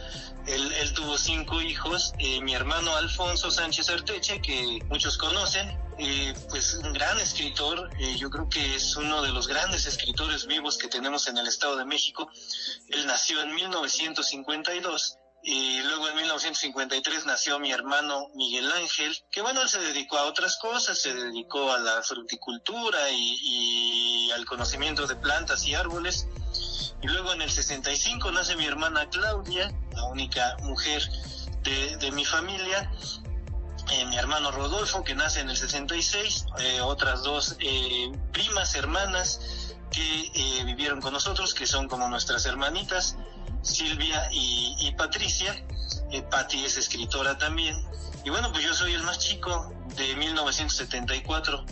[0.47, 2.13] Él, él tuvo cinco hijos.
[2.19, 7.89] Eh, mi hermano Alfonso Sánchez Arteche, que muchos conocen, eh, pues un gran escritor.
[7.99, 11.47] Eh, yo creo que es uno de los grandes escritores vivos que tenemos en el
[11.47, 12.30] Estado de México.
[12.89, 19.61] Él nació en 1952 y luego en 1953 nació mi hermano Miguel Ángel, que bueno,
[19.61, 25.17] él se dedicó a otras cosas, se dedicó a la fruticultura y, al conocimiento de
[25.17, 26.27] plantas y árboles.
[27.01, 31.03] Y luego en el 65 nace mi hermana Claudia, la única mujer
[31.63, 32.89] de, mi familia.
[33.91, 39.75] Eh, mi hermano Rodolfo, que nace en el 66, eh, otras dos eh, primas, hermanas,
[39.91, 43.17] que vivieron con nosotros, que son como nuestras hermanitas.
[43.64, 45.55] Silvia y, Patricia.
[46.11, 47.76] Eh, Patti es escritora también.
[48.24, 51.66] Y bueno, pues yo soy el más chico de 1974.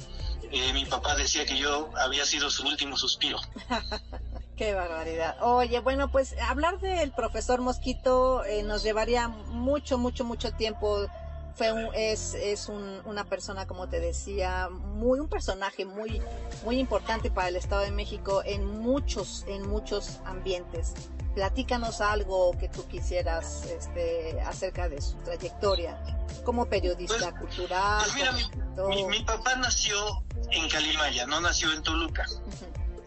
[0.51, 3.39] Eh, mi papá decía que yo había sido su último suspiro.
[4.57, 5.37] Qué barbaridad.
[5.41, 11.07] Oye, bueno, pues hablar del profesor Mosquito eh, nos llevaría mucho, mucho, mucho tiempo.
[11.55, 16.21] Fue un, es, es un, una persona, como te decía, muy un personaje muy,
[16.63, 20.93] muy importante para el Estado de México en muchos, en muchos ambientes
[21.33, 25.97] platícanos algo que tú quisieras este, acerca de su trayectoria
[26.43, 28.03] como periodista pues, cultural.
[28.03, 32.25] Pues mira, mi, papá nació en Calimaya, no nació en Toluca.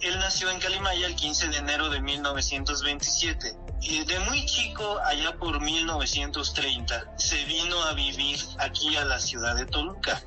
[0.01, 3.57] Él nació en Calimaya el 15 de enero de 1927.
[3.81, 9.57] Y de muy chico, allá por 1930, se vino a vivir aquí a la ciudad
[9.57, 10.23] de Toluca.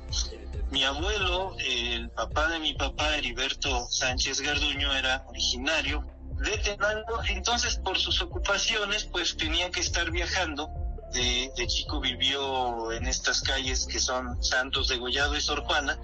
[0.70, 6.04] Mi abuelo, el papá de mi papá, Heriberto Sánchez Garduño, era originario
[6.38, 10.70] de Tenango, entonces por sus ocupaciones pues tenía que estar viajando.
[11.12, 15.98] De, chico vivió en estas calles que son Santos de Gollado y Sor Juana,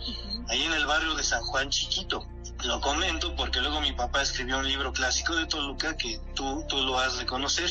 [0.49, 2.27] ahí en el barrio de San Juan Chiquito.
[2.65, 6.83] Lo comento porque luego mi papá escribió un libro clásico de Toluca que tú, tú
[6.83, 7.71] lo has de conocer,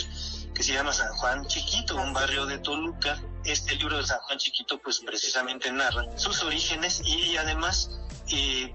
[0.54, 3.20] que se llama San Juan Chiquito, un barrio de Toluca.
[3.46, 7.90] Este libro de San Juan Chiquito pues precisamente narra sus orígenes y además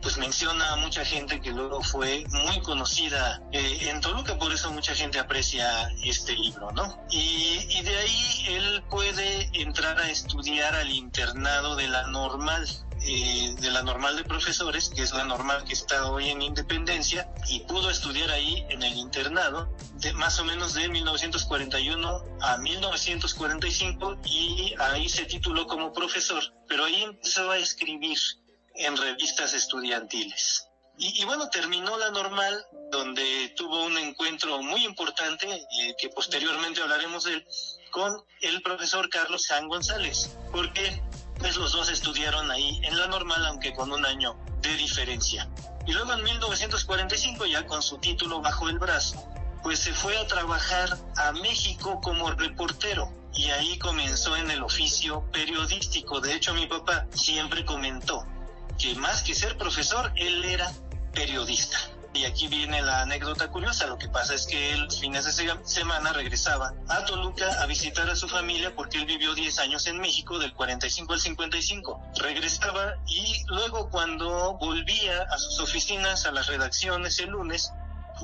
[0.02, 4.70] pues menciona a mucha gente que luego fue muy conocida eh, en Toluca, por eso
[4.70, 6.96] mucha gente aprecia este libro, ¿no?
[7.10, 12.68] Y de ahí él puede entrar a estudiar al internado de la normal,
[13.02, 17.28] eh, de la normal de profesores, que es la normal que está hoy en Independencia,
[17.48, 24.18] y pudo estudiar ahí en el internado de más o menos de 1941 a 1945
[24.24, 28.18] y ahí se tituló como profesor, pero ahí empezó a escribir
[28.74, 30.68] en revistas estudiantiles.
[31.00, 37.22] Y, bueno, terminó la normal, donde tuvo un encuentro muy importante, eh, que posteriormente hablaremos
[37.22, 37.46] de él,
[37.92, 41.00] con el profesor Carlos San González, porque
[41.38, 45.48] pues los dos estudiaron ahí en la normal, aunque con un año de diferencia.
[45.86, 49.24] Y luego en 1945, ya con su título bajo el brazo,
[49.62, 55.24] pues se fue a trabajar a México como reportero y ahí comenzó en el oficio
[55.32, 56.20] periodístico.
[56.20, 58.26] De hecho, mi papá siempre comentó
[58.78, 60.72] que más que ser profesor, él era
[61.12, 61.78] periodista.
[62.18, 63.86] Y aquí viene la anécdota curiosa.
[63.86, 68.16] Lo que pasa es que él fines de semana regresaba a Toluca a visitar a
[68.16, 72.02] su familia porque él vivió 10 años en México, del 45 al 55.
[72.16, 77.72] Regresaba y luego cuando volvía a sus oficinas, a las redacciones el lunes,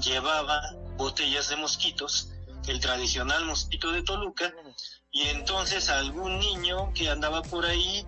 [0.02, 0.60] llevaba
[0.96, 2.30] botellas de mosquitos,
[2.66, 4.52] el tradicional mosquito de Toluca,
[5.16, 8.04] y entonces algún niño que andaba por ahí,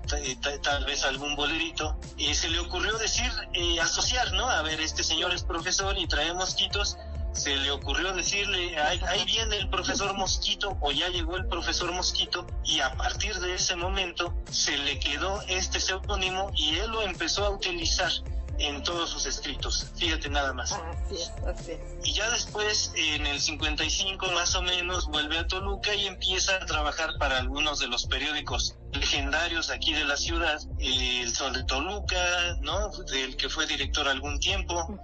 [0.61, 4.51] tal vez algún bolerito, y se le ocurrió decir, eh, asociar, ¿no?
[4.51, 6.99] A ver, este señor es profesor y trae mosquitos,
[7.33, 12.47] se le ocurrió decirle, ahí viene el profesor Mosquito o ya llegó el profesor Mosquito
[12.65, 17.45] y a partir de ese momento se le quedó este seudónimo y él lo empezó
[17.45, 18.11] a utilizar
[18.59, 19.87] en todos sus escritos.
[19.97, 20.73] Fíjate nada más.
[20.73, 21.81] Así es, así es.
[22.05, 26.67] Y ya después, en el 55 más o menos, vuelve a Toluca y empieza a
[26.67, 32.57] trabajar para algunos de los periódicos legendarios aquí de la ciudad, El Sol de Toluca,
[32.61, 32.89] ¿no?
[33.11, 34.99] Del que fue director algún tiempo,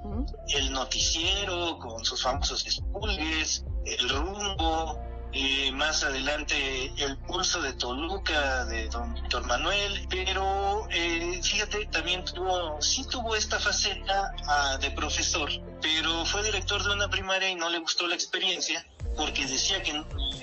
[0.48, 8.66] El Noticiero con sus famosos espulgues, El Rumbo, eh, más adelante el pulso de Toluca
[8.66, 14.90] de don Víctor Manuel, pero eh, fíjate, también tuvo, sí tuvo esta faceta ah, de
[14.90, 19.82] profesor, pero fue director de una primaria y no le gustó la experiencia porque decía
[19.82, 19.92] que,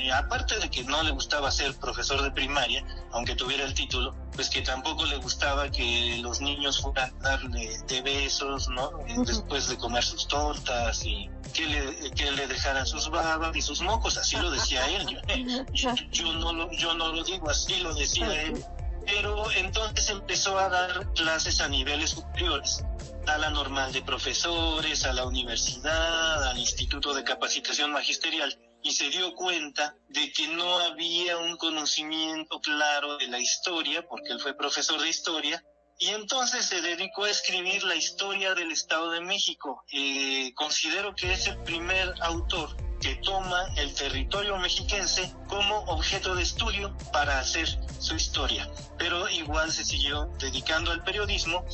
[0.10, 4.16] eh, aparte de que no le gustaba ser profesor de primaria, aunque tuviera el título,
[4.34, 8.92] pues que tampoco le gustaba que los niños fueran a darle de besos, ¿no?
[9.26, 13.82] Después de comer sus tortas y que le, que le dejaran sus babas y sus
[13.82, 15.22] mocos, así lo decía él.
[15.74, 18.64] Yo, yo, no lo, yo no lo digo, así lo decía él.
[19.06, 22.84] Pero entonces empezó a dar clases a niveles superiores
[23.28, 29.10] a la normal de profesores, a la universidad, al Instituto de Capacitación Magisterial y se
[29.10, 34.54] dio cuenta de que no había un conocimiento claro de la historia, porque él fue
[34.54, 35.64] profesor de historia,
[35.98, 39.84] y entonces se dedicó a escribir la historia del Estado de México.
[39.92, 46.44] Eh, considero que es el primer autor que toma el territorio mexiquense como objeto de
[46.44, 47.68] estudio para hacer
[48.00, 48.70] su historia.
[48.98, 51.66] Pero igual se siguió dedicando al periodismo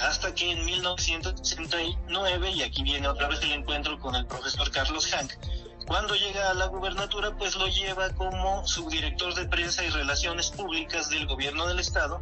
[0.00, 5.06] hasta que en 1969, y aquí viene otra vez el encuentro con el profesor Carlos
[5.06, 5.32] Hank,
[5.86, 11.10] cuando llega a la gubernatura, pues lo lleva como subdirector de prensa y relaciones públicas
[11.10, 12.20] del gobierno del estado,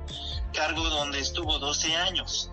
[0.53, 2.51] cargo donde estuvo 12 años,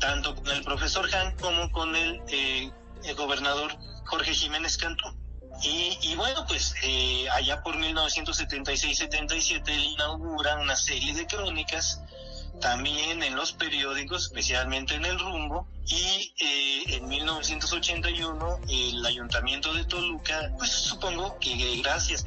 [0.00, 2.70] tanto con el profesor Hank como con el, eh,
[3.16, 5.04] gobernador Jorge Jiménez Cantú.
[5.62, 12.02] Y, bueno, pues eh, allá por 1976-77 él inaugura una serie de crónicas
[12.60, 19.84] también en los periódicos, especialmente en El Rumbo, y eh, en 1981 el ayuntamiento de
[19.84, 22.24] Toluca, pues supongo que gracias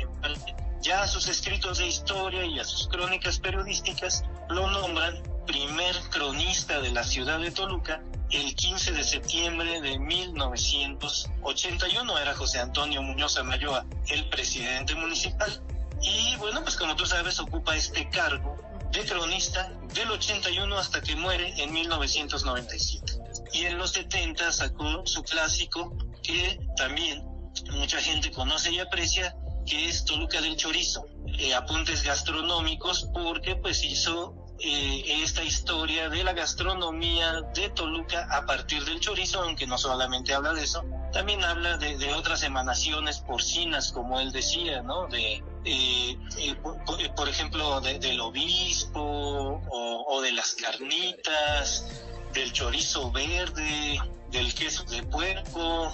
[0.82, 6.80] ya a sus escritos de historia y a sus crónicas periodísticas, lo nombran primer cronista
[6.80, 8.01] de la ciudad de Toluca
[8.32, 12.17] el 15 de septiembre de 1981.
[12.17, 15.61] Era José Antonio Muñoz Amayoa el presidente municipal.
[16.01, 21.15] Y bueno, pues como tú sabes, ocupa este cargo de cronista del 81 hasta que
[21.15, 23.13] muere en 1997.
[23.53, 27.23] Y en los 70 sacó su clásico que también
[27.71, 29.35] mucha gente conoce y aprecia,
[29.65, 31.05] que es Toluca del Chorizo.
[31.37, 38.45] Eh, apuntes gastronómicos porque pues hizo eh, esta historia de la gastronomía de Toluca a
[38.45, 40.83] partir del chorizo, aunque no solamente habla de eso,
[41.13, 45.07] también habla de, otras emanaciones porcinas, como él decía, ¿no?
[45.07, 46.55] De, eh, eh,
[47.16, 51.86] por, ejemplo, del obispo o, de las carnitas,
[52.34, 53.99] del chorizo verde,
[54.32, 55.93] del queso de puerco,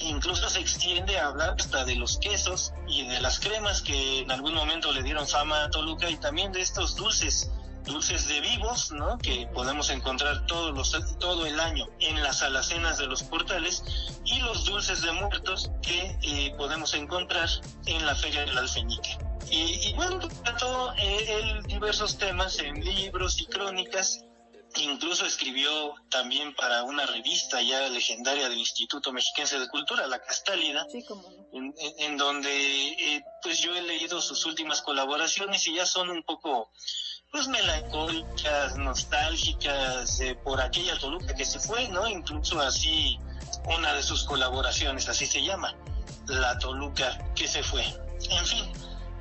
[0.00, 4.30] incluso se extiende a hablar hasta de los quesos y de las cremas que en
[4.30, 7.50] algún momento le dieron fama a Toluca y también de estos dulces
[7.90, 9.18] dulces de vivos, ¿no?
[9.18, 13.82] Que podemos encontrar todos los, todo el año en las alacenas de los portales
[14.24, 17.48] y los dulces de muertos que eh, podemos encontrar
[17.86, 19.18] en la Feria del Alfeñique.
[19.50, 24.24] Y, y bueno, trató eh, diversos temas en libros y crónicas
[24.76, 30.86] Incluso escribió también para una revista ya legendaria del Instituto Mexiquense de Cultura, La Castálida,
[31.52, 36.70] en, donde eh, pues yo he leído sus últimas colaboraciones y ya son un poco
[37.30, 42.08] pues melancólicas, nostálgicas eh, por aquella Toluca que se fue, ¿no?
[42.08, 43.18] Incluso así
[43.76, 45.74] una de sus colaboraciones, así se llama,
[46.26, 47.84] La Toluca que se fue.
[48.30, 48.64] En fin,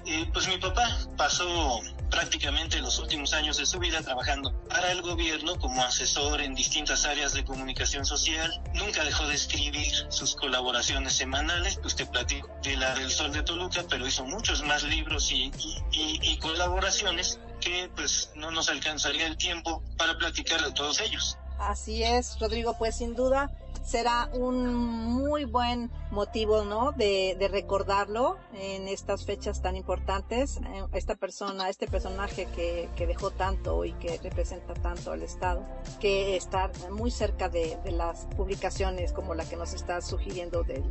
[0.07, 5.03] eh, pues mi papá pasó prácticamente los últimos años de su vida trabajando para el
[5.03, 8.60] gobierno como asesor en distintas áreas de comunicación social.
[8.74, 13.43] Nunca dejó de escribir sus colaboraciones semanales, pues te platico de la del Sol de
[13.43, 15.51] Toluca, pero hizo muchos más libros y,
[15.91, 21.38] y colaboraciones que pues no nos alcanzaría el tiempo para platicar de todos ellos.
[21.60, 23.51] Así es, Rodrigo, pues sin duda
[23.90, 26.92] será un muy buen motivo, ¿no?
[26.92, 30.58] De, recordarlo en estas fechas tan importantes.
[30.58, 35.66] Eh, esta persona, este personaje que, dejó tanto y que representa tanto al Estado,
[36.00, 40.84] que está muy cerca de, las publicaciones como la que nos está sugiriendo del,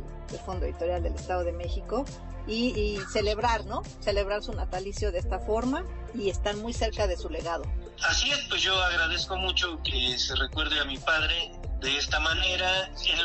[0.45, 2.05] Fondo Editorial del Estado de México
[2.47, 3.81] y, y celebrar, ¿no?
[4.01, 7.63] Celebrar su natalicio de esta forma y estar muy cerca de su legado.
[8.07, 12.87] Así es, pues yo agradezco mucho que se recuerde a mi padre de esta manera
[12.87, 13.19] en,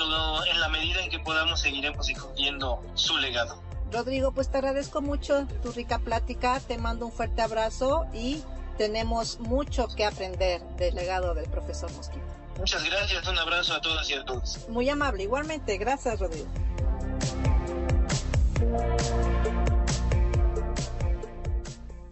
[0.51, 3.63] en la medida en que podamos seguiremos difundiendo su legado.
[3.91, 8.43] Rodrigo, pues te agradezco mucho tu rica plática, te mando un fuerte abrazo y
[8.77, 12.25] tenemos mucho que aprender del legado del profesor Mosquito.
[12.59, 14.69] Muchas gracias, un abrazo a todas y a todos.
[14.69, 16.49] Muy amable, igualmente, gracias Rodrigo.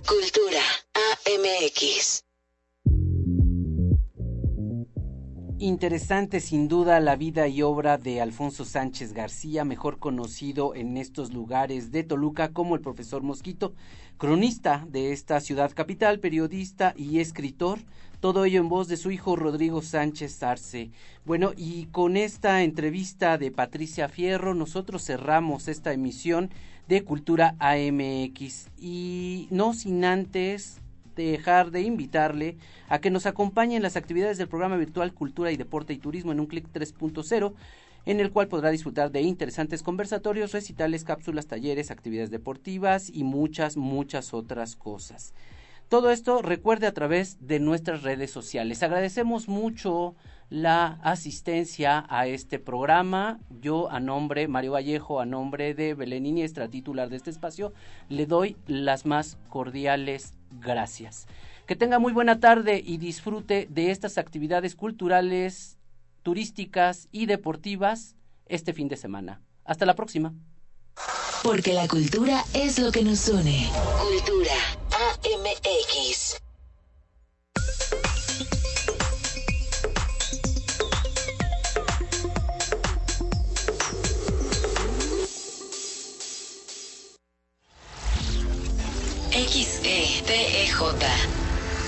[0.07, 0.62] Cultura
[0.95, 2.24] AMX.
[5.63, 11.33] Interesante sin duda la vida y obra de Alfonso Sánchez García, mejor conocido en estos
[11.33, 13.73] lugares de Toluca como el profesor Mosquito,
[14.19, 17.79] cronista de esta ciudad capital, periodista y escritor,
[18.19, 20.91] todo ello en voz de su hijo Rodrigo Sánchez Arce.
[21.25, 26.51] Bueno, y con esta entrevista de Patricia Fierro, nosotros cerramos esta emisión
[26.89, 30.82] de Cultura AMX y no sin antes
[31.15, 32.57] dejar de invitarle
[32.89, 36.33] a que nos acompañe en las actividades del programa virtual Cultura y Deporte y Turismo
[36.33, 37.53] en un clic 3.0
[38.05, 43.77] en el cual podrá disfrutar de interesantes conversatorios, recitales, cápsulas, talleres, actividades deportivas y muchas,
[43.77, 45.35] muchas otras cosas.
[45.89, 48.83] Todo esto recuerde a través de nuestras redes sociales.
[48.83, 50.17] Agradecemos mucho
[50.49, 53.39] la asistencia a este programa.
[53.61, 57.75] Yo a nombre, Mario Vallejo, a nombre de Belén Iniestra, titular de este espacio,
[58.09, 61.26] le doy las más cordiales gracias.
[61.66, 65.78] Que tenga muy buena tarde y disfrute de estas actividades culturales,
[66.22, 69.40] turísticas y deportivas este fin de semana.
[69.64, 70.34] Hasta la próxima.
[71.42, 73.68] Porque la cultura es lo que nos une.
[74.00, 74.55] Cultura
[75.24, 76.42] AMX.
[90.03, 90.82] XETEJ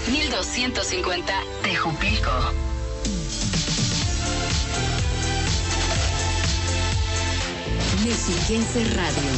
[0.07, 1.33] 1250
[1.65, 2.31] Tejupilco.
[8.05, 9.31] Mexiquense Radio.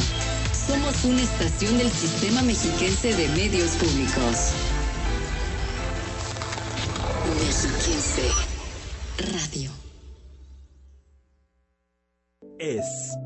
[0.67, 4.51] Somos una estación del Sistema Mexiquense de Medios Públicos.
[7.41, 8.31] Mexiquense
[9.33, 9.71] Radio.
[12.59, 13.17] Es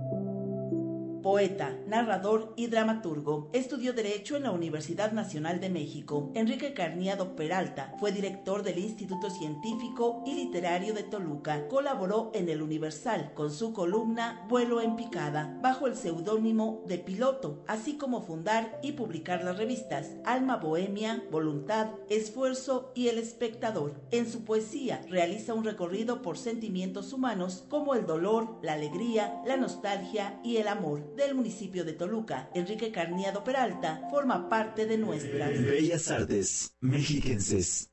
[1.22, 3.50] poeta, narrador y dramaturgo.
[3.54, 6.32] Estudió Derecho en la Universidad Nacional de México.
[6.34, 11.68] Enrique Carniado Peralta fue director del Instituto Científico y Literario de Toluca.
[11.68, 17.64] Colaboró en El Universal con su columna Vuelo en Picada, bajo el seudónimo de Piloto,
[17.68, 24.02] así como fundar y publicar las revistas Alma Bohemia, Voluntad, Esfuerzo y El Espectador.
[24.12, 29.58] En su poesía realiza un recorrido por sentimientos humanos como el dolor, la alegría, la
[29.58, 35.62] nostalgia y el amor del municipio de Toluca, Enrique Carniado Peralta, forma parte de nuestras
[35.62, 37.92] Bellas Artes Mexiquenses.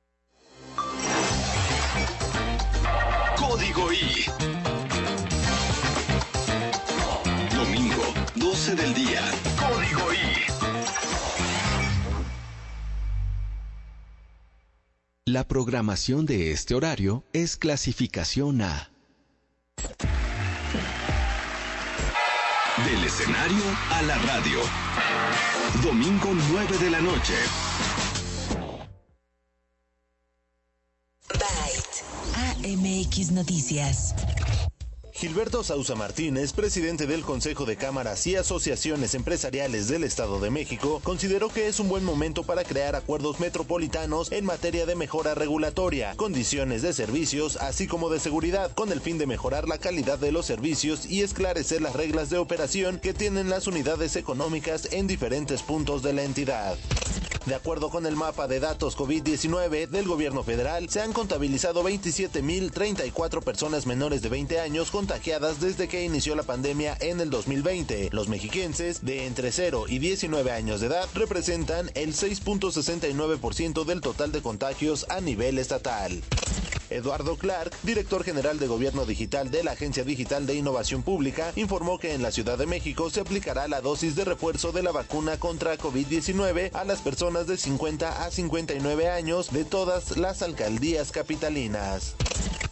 [3.37, 4.25] Código I.
[7.55, 9.21] Domingo, 12 del día.
[9.59, 10.16] Código I.
[15.25, 18.91] La programación de este horario es clasificación A.
[23.19, 24.61] escenario a la radio.
[25.83, 27.35] Domingo 9 de la noche.
[31.35, 32.05] Byte.
[32.37, 34.14] AMX Noticias.
[35.19, 41.01] Gilberto Sausa Martínez, presidente del Consejo de Cámaras y Asociaciones Empresariales del Estado de México,
[41.03, 46.14] consideró que es un buen momento para crear acuerdos metropolitanos en materia de mejora regulatoria,
[46.14, 50.31] condiciones de servicios, así como de seguridad, con el fin de mejorar la calidad de
[50.31, 55.62] los servicios y esclarecer las reglas de operación que tienen las unidades económicas en diferentes
[55.62, 56.79] puntos de la entidad.
[57.49, 63.42] De acuerdo con el mapa de datos COVID-19 del gobierno federal, se han contabilizado 27.034
[63.42, 68.11] personas menores de 20 años contagiadas desde que inició la pandemia en el 2020.
[68.12, 74.30] Los mexiquenses de entre 0 y 19 años de edad representan el 6.69% del total
[74.30, 76.22] de contagios a nivel estatal.
[76.91, 81.99] Eduardo Clark, director general de Gobierno Digital de la Agencia Digital de Innovación Pública, informó
[81.99, 85.39] que en la Ciudad de México se aplicará la dosis de refuerzo de la vacuna
[85.39, 92.14] contra COVID-19 a las personas de 50 a 59 años de todas las alcaldías capitalinas.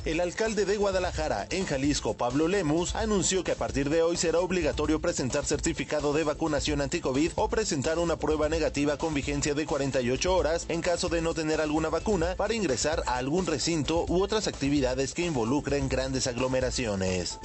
[0.06, 4.38] El alcalde de Guadalajara, en Jalisco, Pablo Lemus, anunció que a partir de hoy será
[4.38, 10.32] obligatorio presentar certificado de vacunación anti-COVID o presentar una prueba negativa con vigencia de 48
[10.32, 14.46] horas en caso de no tener alguna vacuna para ingresar a algún recinto u otras
[14.46, 17.40] actividades que involucren grandes aglomeraciones.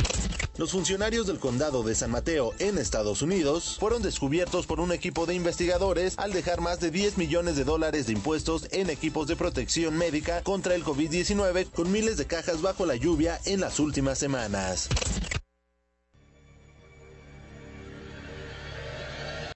[0.58, 5.26] Los funcionarios del condado de San Mateo en Estados Unidos fueron descubiertos por un equipo
[5.26, 9.38] de investigadores al dejar más de 10 millones de dólares de impuestos en equipos de
[9.38, 14.18] protección médica contra el COVID-19 con miles de cajas bajo la lluvia en las últimas
[14.18, 14.90] semanas.